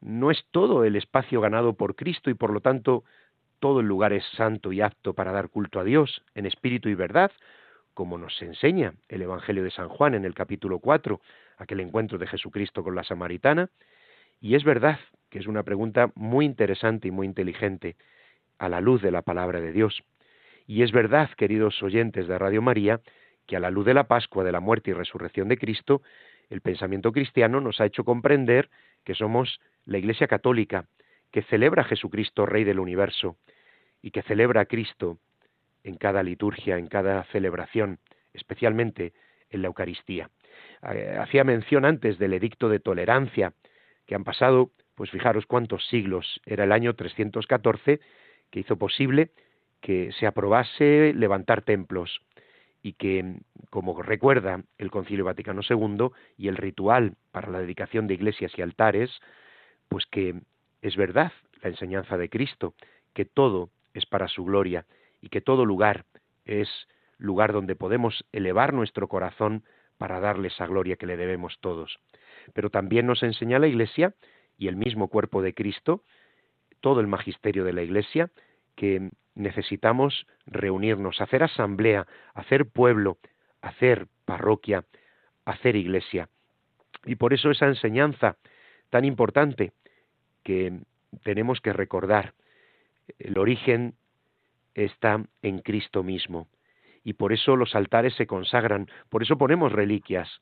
No 0.00 0.30
es 0.30 0.44
todo 0.50 0.84
el 0.84 0.96
espacio 0.96 1.40
ganado 1.40 1.74
por 1.74 1.96
Cristo 1.96 2.30
y 2.30 2.34
por 2.34 2.52
lo 2.52 2.60
tanto 2.60 3.04
todo 3.58 3.80
el 3.80 3.86
lugar 3.86 4.12
es 4.12 4.24
santo 4.36 4.72
y 4.72 4.80
apto 4.80 5.14
para 5.14 5.32
dar 5.32 5.48
culto 5.48 5.80
a 5.80 5.84
Dios 5.84 6.22
en 6.34 6.46
espíritu 6.46 6.88
y 6.88 6.94
verdad, 6.94 7.32
como 7.94 8.18
nos 8.18 8.40
enseña 8.42 8.94
el 9.08 9.22
Evangelio 9.22 9.64
de 9.64 9.70
San 9.70 9.88
Juan 9.88 10.14
en 10.14 10.24
el 10.24 10.34
capítulo 10.34 10.78
4, 10.78 11.20
aquel 11.56 11.80
encuentro 11.80 12.18
de 12.18 12.26
Jesucristo 12.26 12.84
con 12.84 12.94
la 12.94 13.04
samaritana. 13.04 13.70
Y 14.40 14.54
es 14.54 14.64
verdad 14.64 14.98
que 15.30 15.38
es 15.38 15.46
una 15.46 15.62
pregunta 15.62 16.12
muy 16.14 16.44
interesante 16.44 17.08
y 17.08 17.10
muy 17.10 17.26
inteligente 17.26 17.96
a 18.58 18.68
la 18.68 18.80
luz 18.80 19.00
de 19.02 19.10
la 19.10 19.22
palabra 19.22 19.60
de 19.60 19.72
Dios. 19.72 20.02
Y 20.66 20.82
es 20.82 20.92
verdad, 20.92 21.30
queridos 21.36 21.82
oyentes 21.82 22.28
de 22.28 22.38
Radio 22.38 22.60
María, 22.60 23.00
que 23.46 23.56
a 23.56 23.60
la 23.60 23.70
luz 23.70 23.86
de 23.86 23.94
la 23.94 24.04
Pascua, 24.04 24.44
de 24.44 24.52
la 24.52 24.60
muerte 24.60 24.90
y 24.90 24.94
resurrección 24.94 25.48
de 25.48 25.56
Cristo, 25.56 26.02
el 26.50 26.60
pensamiento 26.60 27.12
cristiano 27.12 27.60
nos 27.60 27.80
ha 27.80 27.86
hecho 27.86 28.04
comprender 28.04 28.70
que 29.04 29.14
somos 29.14 29.60
la 29.84 29.98
Iglesia 29.98 30.26
católica, 30.26 30.86
que 31.30 31.42
celebra 31.42 31.82
a 31.82 31.86
Jesucristo, 31.86 32.46
Rey 32.46 32.64
del 32.64 32.80
universo, 32.80 33.36
y 34.02 34.10
que 34.10 34.22
celebra 34.22 34.62
a 34.62 34.66
Cristo 34.66 35.18
en 35.82 35.96
cada 35.96 36.22
liturgia, 36.22 36.78
en 36.78 36.86
cada 36.86 37.24
celebración, 37.24 37.98
especialmente 38.32 39.12
en 39.50 39.62
la 39.62 39.68
Eucaristía. 39.68 40.30
Eh, 40.92 41.16
hacía 41.20 41.44
mención 41.44 41.84
antes 41.84 42.18
del 42.18 42.34
edicto 42.34 42.68
de 42.68 42.80
tolerancia, 42.80 43.52
que 44.06 44.14
han 44.14 44.24
pasado, 44.24 44.70
pues 44.94 45.10
fijaros 45.10 45.46
cuántos 45.46 45.86
siglos, 45.88 46.40
era 46.46 46.64
el 46.64 46.72
año 46.72 46.94
314, 46.94 48.00
que 48.50 48.60
hizo 48.60 48.76
posible 48.76 49.30
que 49.80 50.10
se 50.12 50.26
aprobase 50.26 51.12
levantar 51.14 51.62
templos 51.62 52.20
y 52.86 52.92
que, 52.92 53.40
como 53.68 54.00
recuerda 54.00 54.62
el 54.78 54.92
Concilio 54.92 55.24
Vaticano 55.24 55.60
II 55.68 56.10
y 56.38 56.46
el 56.46 56.56
ritual 56.56 57.16
para 57.32 57.50
la 57.50 57.58
dedicación 57.58 58.06
de 58.06 58.14
iglesias 58.14 58.52
y 58.56 58.62
altares, 58.62 59.10
pues 59.88 60.06
que 60.06 60.36
es 60.82 60.94
verdad 60.94 61.32
la 61.62 61.70
enseñanza 61.70 62.16
de 62.16 62.28
Cristo, 62.28 62.74
que 63.12 63.24
todo 63.24 63.70
es 63.92 64.06
para 64.06 64.28
su 64.28 64.44
gloria 64.44 64.86
y 65.20 65.30
que 65.30 65.40
todo 65.40 65.64
lugar 65.64 66.04
es 66.44 66.68
lugar 67.18 67.52
donde 67.52 67.74
podemos 67.74 68.24
elevar 68.30 68.72
nuestro 68.72 69.08
corazón 69.08 69.64
para 69.98 70.20
darle 70.20 70.46
esa 70.46 70.68
gloria 70.68 70.94
que 70.94 71.06
le 71.06 71.16
debemos 71.16 71.58
todos. 71.58 71.98
Pero 72.52 72.70
también 72.70 73.04
nos 73.04 73.24
enseña 73.24 73.58
la 73.58 73.66
Iglesia 73.66 74.14
y 74.58 74.68
el 74.68 74.76
mismo 74.76 75.08
cuerpo 75.08 75.42
de 75.42 75.54
Cristo, 75.54 76.04
todo 76.80 77.00
el 77.00 77.08
magisterio 77.08 77.64
de 77.64 77.72
la 77.72 77.82
Iglesia, 77.82 78.30
que 78.76 79.10
necesitamos 79.36 80.26
reunirnos, 80.46 81.20
hacer 81.20 81.44
asamblea, 81.44 82.06
hacer 82.34 82.66
pueblo, 82.66 83.18
hacer 83.60 84.08
parroquia, 84.24 84.84
hacer 85.44 85.76
iglesia. 85.76 86.28
Y 87.04 87.14
por 87.14 87.32
eso 87.32 87.50
esa 87.50 87.66
enseñanza 87.66 88.36
tan 88.90 89.04
importante 89.04 89.72
que 90.42 90.80
tenemos 91.22 91.60
que 91.60 91.72
recordar, 91.72 92.34
el 93.18 93.38
origen 93.38 93.94
está 94.74 95.22
en 95.42 95.60
Cristo 95.60 96.02
mismo. 96.02 96.48
Y 97.04 97.12
por 97.12 97.32
eso 97.32 97.54
los 97.54 97.74
altares 97.76 98.14
se 98.14 98.26
consagran, 98.26 98.90
por 99.08 99.22
eso 99.22 99.38
ponemos 99.38 99.70
reliquias, 99.70 100.40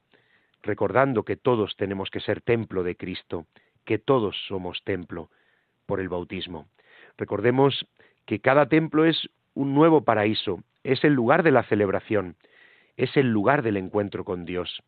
recordando 0.62 1.24
que 1.24 1.36
todos 1.36 1.76
tenemos 1.76 2.10
que 2.10 2.20
ser 2.20 2.40
templo 2.40 2.82
de 2.82 2.96
Cristo, 2.96 3.46
que 3.84 3.98
todos 3.98 4.36
somos 4.48 4.82
templo 4.84 5.30
por 5.84 6.00
el 6.00 6.08
bautismo. 6.08 6.68
Recordemos 7.18 7.86
que 8.26 8.40
cada 8.40 8.66
templo 8.66 9.04
es 9.04 9.28
un 9.54 9.74
nuevo 9.74 10.04
paraíso, 10.04 10.60
es 10.82 11.04
el 11.04 11.14
lugar 11.14 11.42
de 11.42 11.50
la 11.50 11.62
celebración, 11.64 12.36
es 12.96 13.16
el 13.16 13.30
lugar 13.30 13.62
del 13.62 13.76
encuentro 13.76 14.24
con 14.24 14.44
Dios. 14.44 14.82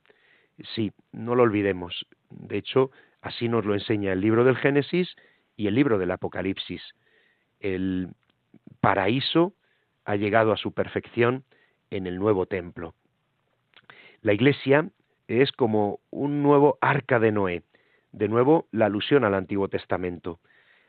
Sí, 0.74 0.92
no 1.12 1.34
lo 1.34 1.42
olvidemos. 1.42 2.06
De 2.30 2.56
hecho, 2.58 2.90
así 3.20 3.48
nos 3.48 3.64
lo 3.64 3.74
enseña 3.74 4.12
el 4.12 4.20
libro 4.20 4.44
del 4.44 4.56
Génesis 4.56 5.14
y 5.56 5.66
el 5.66 5.74
libro 5.74 5.98
del 5.98 6.10
Apocalipsis. 6.10 6.82
El 7.60 8.08
paraíso 8.80 9.52
ha 10.04 10.16
llegado 10.16 10.52
a 10.52 10.56
su 10.56 10.72
perfección 10.72 11.44
en 11.90 12.06
el 12.06 12.18
nuevo 12.18 12.46
templo. 12.46 12.94
La 14.22 14.32
iglesia 14.32 14.88
es 15.28 15.52
como 15.52 16.00
un 16.10 16.42
nuevo 16.42 16.78
arca 16.80 17.18
de 17.18 17.32
Noé. 17.32 17.62
De 18.12 18.28
nuevo, 18.28 18.66
la 18.70 18.86
alusión 18.86 19.24
al 19.24 19.34
Antiguo 19.34 19.68
Testamento. 19.68 20.40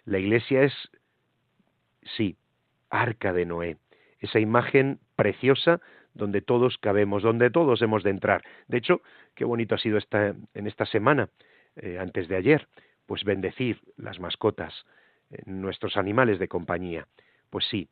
La 0.05 0.19
iglesia 0.19 0.63
es 0.63 0.73
sí, 2.15 2.37
arca 2.89 3.33
de 3.33 3.45
Noé, 3.45 3.77
esa 4.19 4.39
imagen 4.39 4.99
preciosa 5.15 5.81
donde 6.13 6.41
todos 6.41 6.77
cabemos, 6.77 7.23
donde 7.23 7.49
todos 7.49 7.81
hemos 7.81 8.03
de 8.03 8.09
entrar. 8.09 8.43
De 8.67 8.77
hecho, 8.77 9.01
qué 9.35 9.45
bonito 9.45 9.75
ha 9.75 9.77
sido 9.77 9.97
esta, 9.97 10.33
en 10.53 10.67
esta 10.67 10.85
semana, 10.85 11.29
eh, 11.75 11.97
antes 11.99 12.27
de 12.27 12.35
ayer, 12.35 12.67
pues 13.05 13.23
bendecir 13.23 13.79
las 13.97 14.19
mascotas, 14.19 14.85
eh, 15.31 15.41
nuestros 15.45 15.95
animales 15.95 16.39
de 16.39 16.47
compañía. 16.47 17.07
Pues 17.49 17.65
sí, 17.69 17.87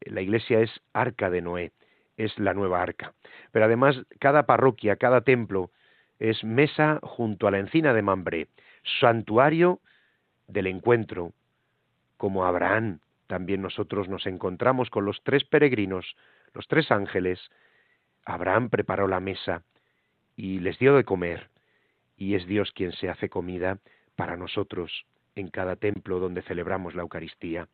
la 0.00 0.20
iglesia 0.20 0.60
es 0.60 0.70
arca 0.92 1.30
de 1.30 1.40
Noé, 1.40 1.72
es 2.16 2.36
la 2.38 2.54
nueva 2.54 2.82
arca. 2.82 3.14
Pero 3.52 3.64
además, 3.64 3.96
cada 4.18 4.44
parroquia, 4.44 4.96
cada 4.96 5.20
templo, 5.20 5.70
es 6.18 6.42
mesa 6.42 6.98
junto 7.02 7.46
a 7.46 7.52
la 7.52 7.58
encina 7.58 7.94
de 7.94 8.02
Mambré, 8.02 8.48
santuario 9.00 9.80
del 10.48 10.66
encuentro, 10.66 11.32
como 12.16 12.44
Abraham, 12.44 12.98
también 13.28 13.62
nosotros 13.62 14.08
nos 14.08 14.26
encontramos 14.26 14.90
con 14.90 15.04
los 15.04 15.22
tres 15.22 15.44
peregrinos, 15.44 16.16
los 16.54 16.66
tres 16.66 16.90
ángeles. 16.90 17.38
Abraham 18.24 18.70
preparó 18.70 19.06
la 19.06 19.20
mesa 19.20 19.62
y 20.34 20.58
les 20.60 20.78
dio 20.78 20.96
de 20.96 21.04
comer, 21.04 21.50
y 22.16 22.34
es 22.34 22.46
Dios 22.46 22.72
quien 22.72 22.92
se 22.92 23.08
hace 23.08 23.28
comida 23.28 23.78
para 24.16 24.36
nosotros 24.36 25.04
en 25.36 25.48
cada 25.48 25.76
templo 25.76 26.18
donde 26.18 26.42
celebramos 26.42 26.94
la 26.94 27.02
Eucaristía. 27.02 27.68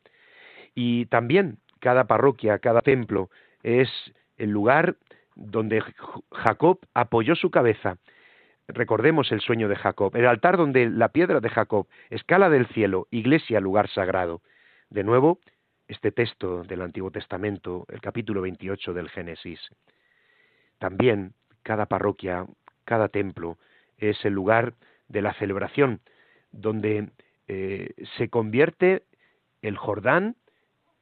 Y 0.74 1.06
también 1.06 1.58
cada 1.78 2.04
parroquia, 2.04 2.58
cada 2.58 2.80
templo 2.80 3.30
es 3.62 3.88
el 4.36 4.50
lugar 4.50 4.96
donde 5.36 5.82
Jacob 6.32 6.80
apoyó 6.94 7.36
su 7.36 7.50
cabeza. 7.50 7.96
Recordemos 8.66 9.30
el 9.30 9.40
sueño 9.40 9.68
de 9.68 9.76
Jacob, 9.76 10.16
el 10.16 10.26
altar 10.26 10.56
donde 10.56 10.90
la 10.90 11.10
piedra 11.10 11.40
de 11.40 11.48
Jacob, 11.48 11.86
escala 12.10 12.50
del 12.50 12.66
cielo, 12.68 13.06
iglesia, 13.10 13.60
lugar 13.60 13.88
sagrado. 13.88 14.42
De 14.90 15.02
nuevo, 15.02 15.38
este 15.88 16.12
texto 16.12 16.62
del 16.64 16.82
Antiguo 16.82 17.10
Testamento, 17.10 17.86
el 17.88 18.00
capítulo 18.00 18.42
28 18.42 18.94
del 18.94 19.08
Génesis. 19.08 19.60
También 20.78 21.34
cada 21.62 21.86
parroquia, 21.86 22.46
cada 22.84 23.08
templo 23.08 23.58
es 23.98 24.24
el 24.24 24.34
lugar 24.34 24.74
de 25.08 25.22
la 25.22 25.34
celebración, 25.34 26.00
donde 26.52 27.10
eh, 27.48 27.90
se 28.16 28.28
convierte 28.28 29.04
el 29.62 29.76
Jordán 29.76 30.36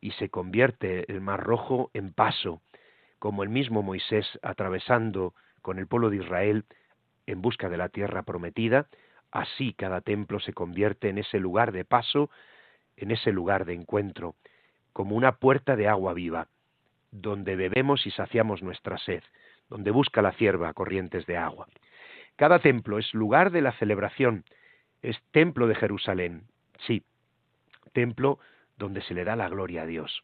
y 0.01 0.13
se 0.13 0.29
convierte 0.29 1.11
el 1.13 1.21
Mar 1.21 1.43
Rojo 1.43 1.91
en 1.95 2.13
paso, 2.13 2.61
como 3.19 3.43
el 3.43 3.49
mismo 3.49 3.83
Moisés 3.83 4.27
atravesando 4.43 5.35
con 5.61 5.79
el 5.79 5.87
pueblo 5.87 6.11
de 6.11 6.17
Israel 6.17 6.65
en 7.27 7.41
busca 7.43 7.69
de 7.69 7.77
la 7.77 7.89
tierra 7.89 8.23
prometida, 8.23 8.89
así 9.31 9.75
cada 9.75 10.01
templo 10.01 10.41
se 10.41 10.53
convierte 10.53 11.09
en 11.09 11.19
ese 11.19 11.39
lugar 11.39 11.73
de 11.73 11.85
paso 11.85 12.31
en 12.97 13.11
ese 13.11 13.33
lugar 13.33 13.65
de 13.65 13.75
encuentro, 13.75 14.35
como 14.93 15.17
una 15.17 15.33
puerta 15.33 15.77
de 15.77 15.89
agua 15.89 16.13
viva, 16.15 16.49
donde 17.11 17.57
bebemos 17.57 18.07
y 18.07 18.11
saciamos 18.11 18.63
nuestra 18.63 18.99
sed, 18.99 19.23
donde 19.69 19.91
busca 19.91 20.23
la 20.23 20.33
cierva 20.33 20.73
corrientes 20.73 21.27
de 21.27 21.37
agua. 21.37 21.67
Cada 22.37 22.59
templo 22.59 22.99
es 22.99 23.13
lugar 23.15 23.51
de 23.51 23.63
la 23.63 23.73
celebración, 23.73 24.45
es 25.03 25.17
templo 25.31 25.67
de 25.67 25.75
Jerusalén, 25.75 26.45
sí, 26.87 27.05
templo 27.93 28.39
donde 28.77 29.03
se 29.03 29.15
le 29.15 29.25
da 29.25 29.37
la 29.37 29.49
gloria 29.49 29.83
a 29.83 29.87
Dios. 29.87 30.23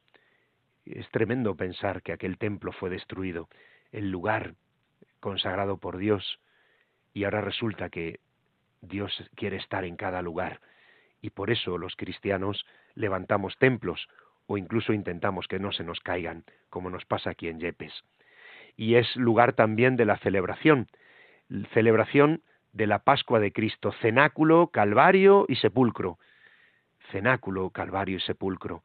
Es 0.84 1.08
tremendo 1.10 1.54
pensar 1.54 2.02
que 2.02 2.12
aquel 2.12 2.38
templo 2.38 2.72
fue 2.72 2.90
destruido, 2.90 3.48
el 3.92 4.10
lugar 4.10 4.54
consagrado 5.20 5.78
por 5.78 5.98
Dios, 5.98 6.40
y 7.12 7.24
ahora 7.24 7.40
resulta 7.40 7.90
que 7.90 8.20
Dios 8.80 9.12
quiere 9.34 9.56
estar 9.56 9.84
en 9.84 9.96
cada 9.96 10.22
lugar, 10.22 10.60
y 11.20 11.30
por 11.30 11.50
eso 11.50 11.78
los 11.78 11.96
cristianos 11.96 12.64
levantamos 12.94 13.56
templos 13.58 14.08
o 14.46 14.56
incluso 14.56 14.92
intentamos 14.92 15.46
que 15.46 15.58
no 15.58 15.72
se 15.72 15.84
nos 15.84 16.00
caigan, 16.00 16.44
como 16.70 16.90
nos 16.90 17.04
pasa 17.04 17.30
aquí 17.30 17.48
en 17.48 17.60
Yepes. 17.60 17.92
Y 18.76 18.94
es 18.94 19.14
lugar 19.16 19.52
también 19.52 19.96
de 19.96 20.04
la 20.04 20.16
celebración, 20.18 20.88
celebración 21.74 22.42
de 22.72 22.86
la 22.86 23.00
Pascua 23.00 23.40
de 23.40 23.52
Cristo, 23.52 23.92
cenáculo, 24.00 24.68
calvario 24.68 25.44
y 25.48 25.56
sepulcro. 25.56 26.18
Cenáculo, 27.10 27.70
calvario 27.70 28.16
y 28.16 28.20
sepulcro, 28.20 28.84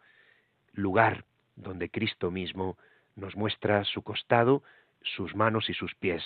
lugar 0.74 1.26
donde 1.56 1.90
Cristo 1.90 2.32
mismo 2.32 2.78
nos 3.16 3.36
muestra 3.36 3.84
su 3.84 4.02
costado, 4.02 4.64
sus 5.02 5.36
manos 5.36 5.70
y 5.70 5.74
sus 5.74 5.94
pies. 5.96 6.24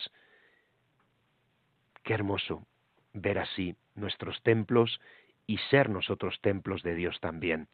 Qué 2.03 2.13
hermoso 2.13 2.65
ver 3.13 3.39
así 3.39 3.75
nuestros 3.95 4.41
templos 4.43 5.01
y 5.47 5.57
ser 5.69 5.89
nosotros 5.89 6.39
templos 6.41 6.83
de 6.83 6.93
Dios 6.93 7.19
también. 7.21 7.67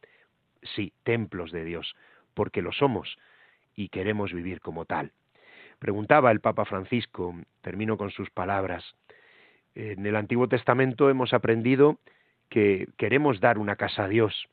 Sí, 0.62 0.92
templos 1.02 1.52
de 1.52 1.64
Dios, 1.64 1.94
porque 2.32 2.62
lo 2.62 2.72
somos 2.72 3.18
y 3.74 3.88
queremos 3.88 4.32
vivir 4.32 4.60
como 4.60 4.86
tal. 4.86 5.12
Preguntaba 5.80 6.30
el 6.30 6.40
Papa 6.40 6.64
Francisco, 6.64 7.34
termino 7.60 7.98
con 7.98 8.10
sus 8.10 8.30
palabras, 8.30 8.94
en 9.74 10.06
el 10.06 10.14
Antiguo 10.14 10.48
Testamento 10.48 11.10
hemos 11.10 11.32
aprendido 11.32 11.98
que 12.48 12.88
queremos 12.96 13.40
dar 13.40 13.58
una 13.58 13.74
casa 13.76 14.04
a 14.04 14.08
Dios, 14.08 14.46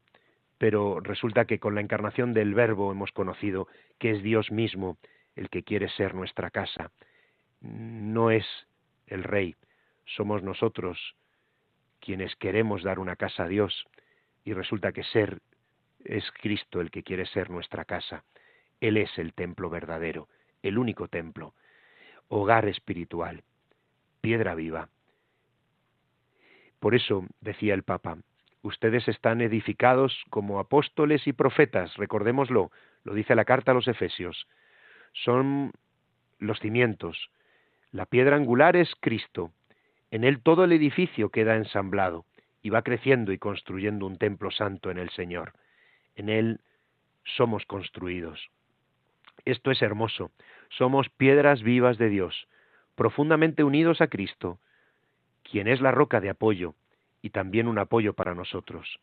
pero 0.57 0.99
resulta 0.99 1.45
que 1.45 1.59
con 1.59 1.75
la 1.75 1.81
encarnación 1.81 2.33
del 2.33 2.55
Verbo 2.55 2.91
hemos 2.91 3.11
conocido 3.11 3.67
que 3.99 4.11
es 4.11 4.23
Dios 4.23 4.51
mismo 4.51 4.97
el 5.35 5.49
que 5.49 5.63
quiere 5.63 5.89
ser 5.89 6.15
nuestra 6.15 6.49
casa. 6.49 6.91
No 7.61 8.31
es 8.31 8.45
el 9.07 9.23
Rey, 9.23 9.55
somos 10.05 10.41
nosotros 10.41 11.15
quienes 12.01 12.35
queremos 12.35 12.83
dar 12.83 12.99
una 12.99 13.15
casa 13.15 13.43
a 13.43 13.47
Dios 13.47 13.85
y 14.43 14.53
resulta 14.53 14.91
que 14.91 15.03
ser 15.03 15.39
es 16.03 16.29
Cristo 16.31 16.81
el 16.81 16.91
que 16.91 17.03
quiere 17.03 17.25
ser 17.27 17.49
nuestra 17.49 17.85
casa. 17.85 18.23
Él 18.79 18.97
es 18.97 19.17
el 19.17 19.33
templo 19.33 19.69
verdadero, 19.69 20.27
el 20.63 20.77
único 20.77 21.07
templo, 21.07 21.53
hogar 22.27 22.67
espiritual, 22.67 23.43
piedra 24.19 24.55
viva. 24.55 24.89
Por 26.79 26.95
eso, 26.95 27.25
decía 27.41 27.75
el 27.75 27.83
Papa, 27.83 28.17
ustedes 28.63 29.07
están 29.07 29.41
edificados 29.41 30.23
como 30.31 30.59
apóstoles 30.59 31.27
y 31.27 31.33
profetas, 31.33 31.95
recordémoslo, 31.97 32.71
lo 33.03 33.13
dice 33.13 33.35
la 33.35 33.45
carta 33.45 33.71
a 33.71 33.75
los 33.75 33.87
Efesios. 33.87 34.47
Son 35.13 35.71
los 36.39 36.59
cimientos. 36.59 37.29
La 37.91 38.05
piedra 38.05 38.35
angular 38.35 38.75
es 38.75 38.93
Cristo. 38.99 39.51
En 40.11 40.25
él 40.25 40.41
todo 40.41 40.65
el 40.65 40.73
edificio 40.73 41.29
queda 41.29 41.55
ensamblado 41.55 42.25
y 42.61 42.69
va 42.69 42.83
creciendo 42.83 43.31
y 43.31 43.37
construyendo 43.37 44.05
un 44.05 44.17
templo 44.17 44.51
santo 44.51 44.91
en 44.91 44.97
el 44.97 45.09
Señor. 45.09 45.53
En 46.15 46.29
él 46.29 46.59
somos 47.23 47.65
construidos. 47.65 48.49
Esto 49.45 49.71
es 49.71 49.81
hermoso. 49.81 50.31
Somos 50.69 51.09
piedras 51.09 51.63
vivas 51.63 51.97
de 51.97 52.09
Dios, 52.09 52.47
profundamente 52.95 53.63
unidos 53.63 54.01
a 54.01 54.07
Cristo, 54.07 54.59
quien 55.43 55.67
es 55.67 55.81
la 55.81 55.91
roca 55.91 56.19
de 56.19 56.29
apoyo 56.29 56.75
y 57.21 57.31
también 57.31 57.67
un 57.67 57.79
apoyo 57.79 58.13
para 58.13 58.35
nosotros. 58.35 58.99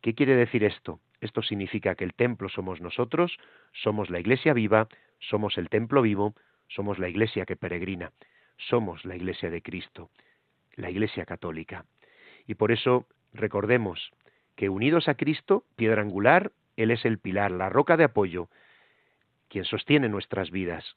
¿Qué 0.00 0.14
quiere 0.14 0.36
decir 0.36 0.64
esto? 0.64 1.00
Esto 1.20 1.42
significa 1.42 1.94
que 1.94 2.04
el 2.04 2.14
templo 2.14 2.48
somos 2.50 2.80
nosotros, 2.80 3.38
somos 3.72 4.10
la 4.10 4.20
iglesia 4.20 4.52
viva, 4.52 4.88
somos 5.18 5.56
el 5.56 5.70
templo 5.70 6.02
vivo, 6.02 6.34
somos 6.68 6.98
la 6.98 7.08
iglesia 7.08 7.46
que 7.46 7.56
peregrina, 7.56 8.12
somos 8.56 9.04
la 9.04 9.16
iglesia 9.16 9.50
de 9.50 9.62
Cristo, 9.62 10.10
la 10.76 10.90
iglesia 10.90 11.24
católica. 11.24 11.84
Y 12.46 12.54
por 12.54 12.72
eso 12.72 13.06
recordemos 13.32 14.12
que 14.56 14.68
unidos 14.68 15.08
a 15.08 15.14
Cristo, 15.14 15.64
piedra 15.76 16.02
angular, 16.02 16.52
Él 16.76 16.90
es 16.90 17.04
el 17.04 17.18
pilar, 17.18 17.50
la 17.50 17.68
roca 17.68 17.96
de 17.96 18.04
apoyo, 18.04 18.48
quien 19.48 19.64
sostiene 19.64 20.08
nuestras 20.08 20.50
vidas, 20.50 20.96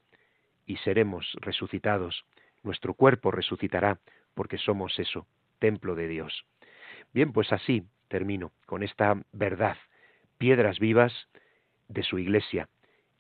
y 0.66 0.78
seremos 0.78 1.38
resucitados. 1.42 2.26
Nuestro 2.64 2.94
cuerpo 2.94 3.32
resucitará, 3.32 4.00
porque 4.34 4.58
somos 4.58 5.00
eso, 5.00 5.26
templo 5.60 5.96
de 5.96 6.08
Dios. 6.08 6.46
Bien, 7.14 7.32
pues 7.32 7.52
así 7.52 7.84
termino 8.08 8.52
con 8.66 8.84
esta 8.84 9.16
verdad, 9.32 9.78
piedras 10.38 10.80
vivas 10.80 11.14
de 11.88 12.04
su 12.04 12.20
iglesia 12.20 12.70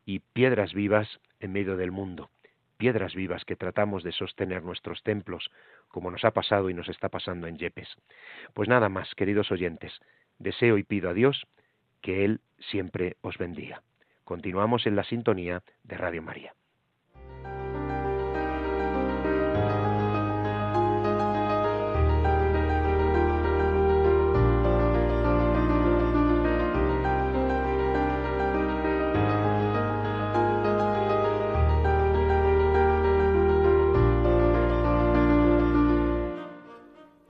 y 0.05 0.19
piedras 0.19 0.73
vivas 0.73 1.19
en 1.39 1.51
medio 1.51 1.77
del 1.77 1.91
mundo, 1.91 2.29
piedras 2.77 3.15
vivas 3.15 3.43
que 3.45 3.55
tratamos 3.55 4.03
de 4.03 4.11
sostener 4.11 4.63
nuestros 4.63 5.03
templos, 5.03 5.49
como 5.87 6.11
nos 6.11 6.23
ha 6.25 6.31
pasado 6.31 6.69
y 6.69 6.73
nos 6.73 6.89
está 6.89 7.09
pasando 7.09 7.47
en 7.47 7.57
Yepes. 7.57 7.89
Pues 8.53 8.69
nada 8.69 8.89
más, 8.89 9.13
queridos 9.15 9.51
oyentes, 9.51 9.99
deseo 10.39 10.77
y 10.77 10.83
pido 10.83 11.09
a 11.09 11.13
Dios 11.13 11.45
que 12.01 12.23
Él 12.23 12.41
siempre 12.59 13.17
os 13.21 13.37
bendiga. 13.37 13.81
Continuamos 14.23 14.85
en 14.85 14.95
la 14.95 15.03
sintonía 15.03 15.63
de 15.83 15.97
Radio 15.97 16.21
María. 16.21 16.53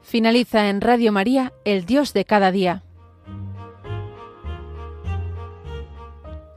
Finaliza 0.09 0.69
en 0.69 0.79
Radio 0.79 1.11
María, 1.11 1.51
El 1.65 1.85
Dios 1.85 2.13
de 2.13 2.23
cada 2.23 2.53
día. 2.53 2.81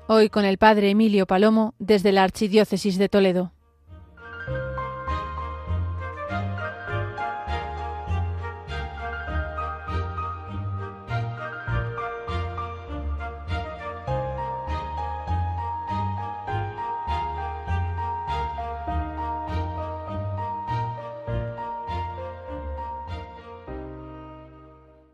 Hoy 0.07 0.29
con 0.29 0.45
el 0.45 0.57
Padre 0.57 0.91
Emilio 0.91 1.27
Palomo 1.27 1.75
desde 1.81 2.13
la 2.13 2.23
Archidiócesis 2.23 2.97
de 2.97 3.09
Toledo. 3.09 3.53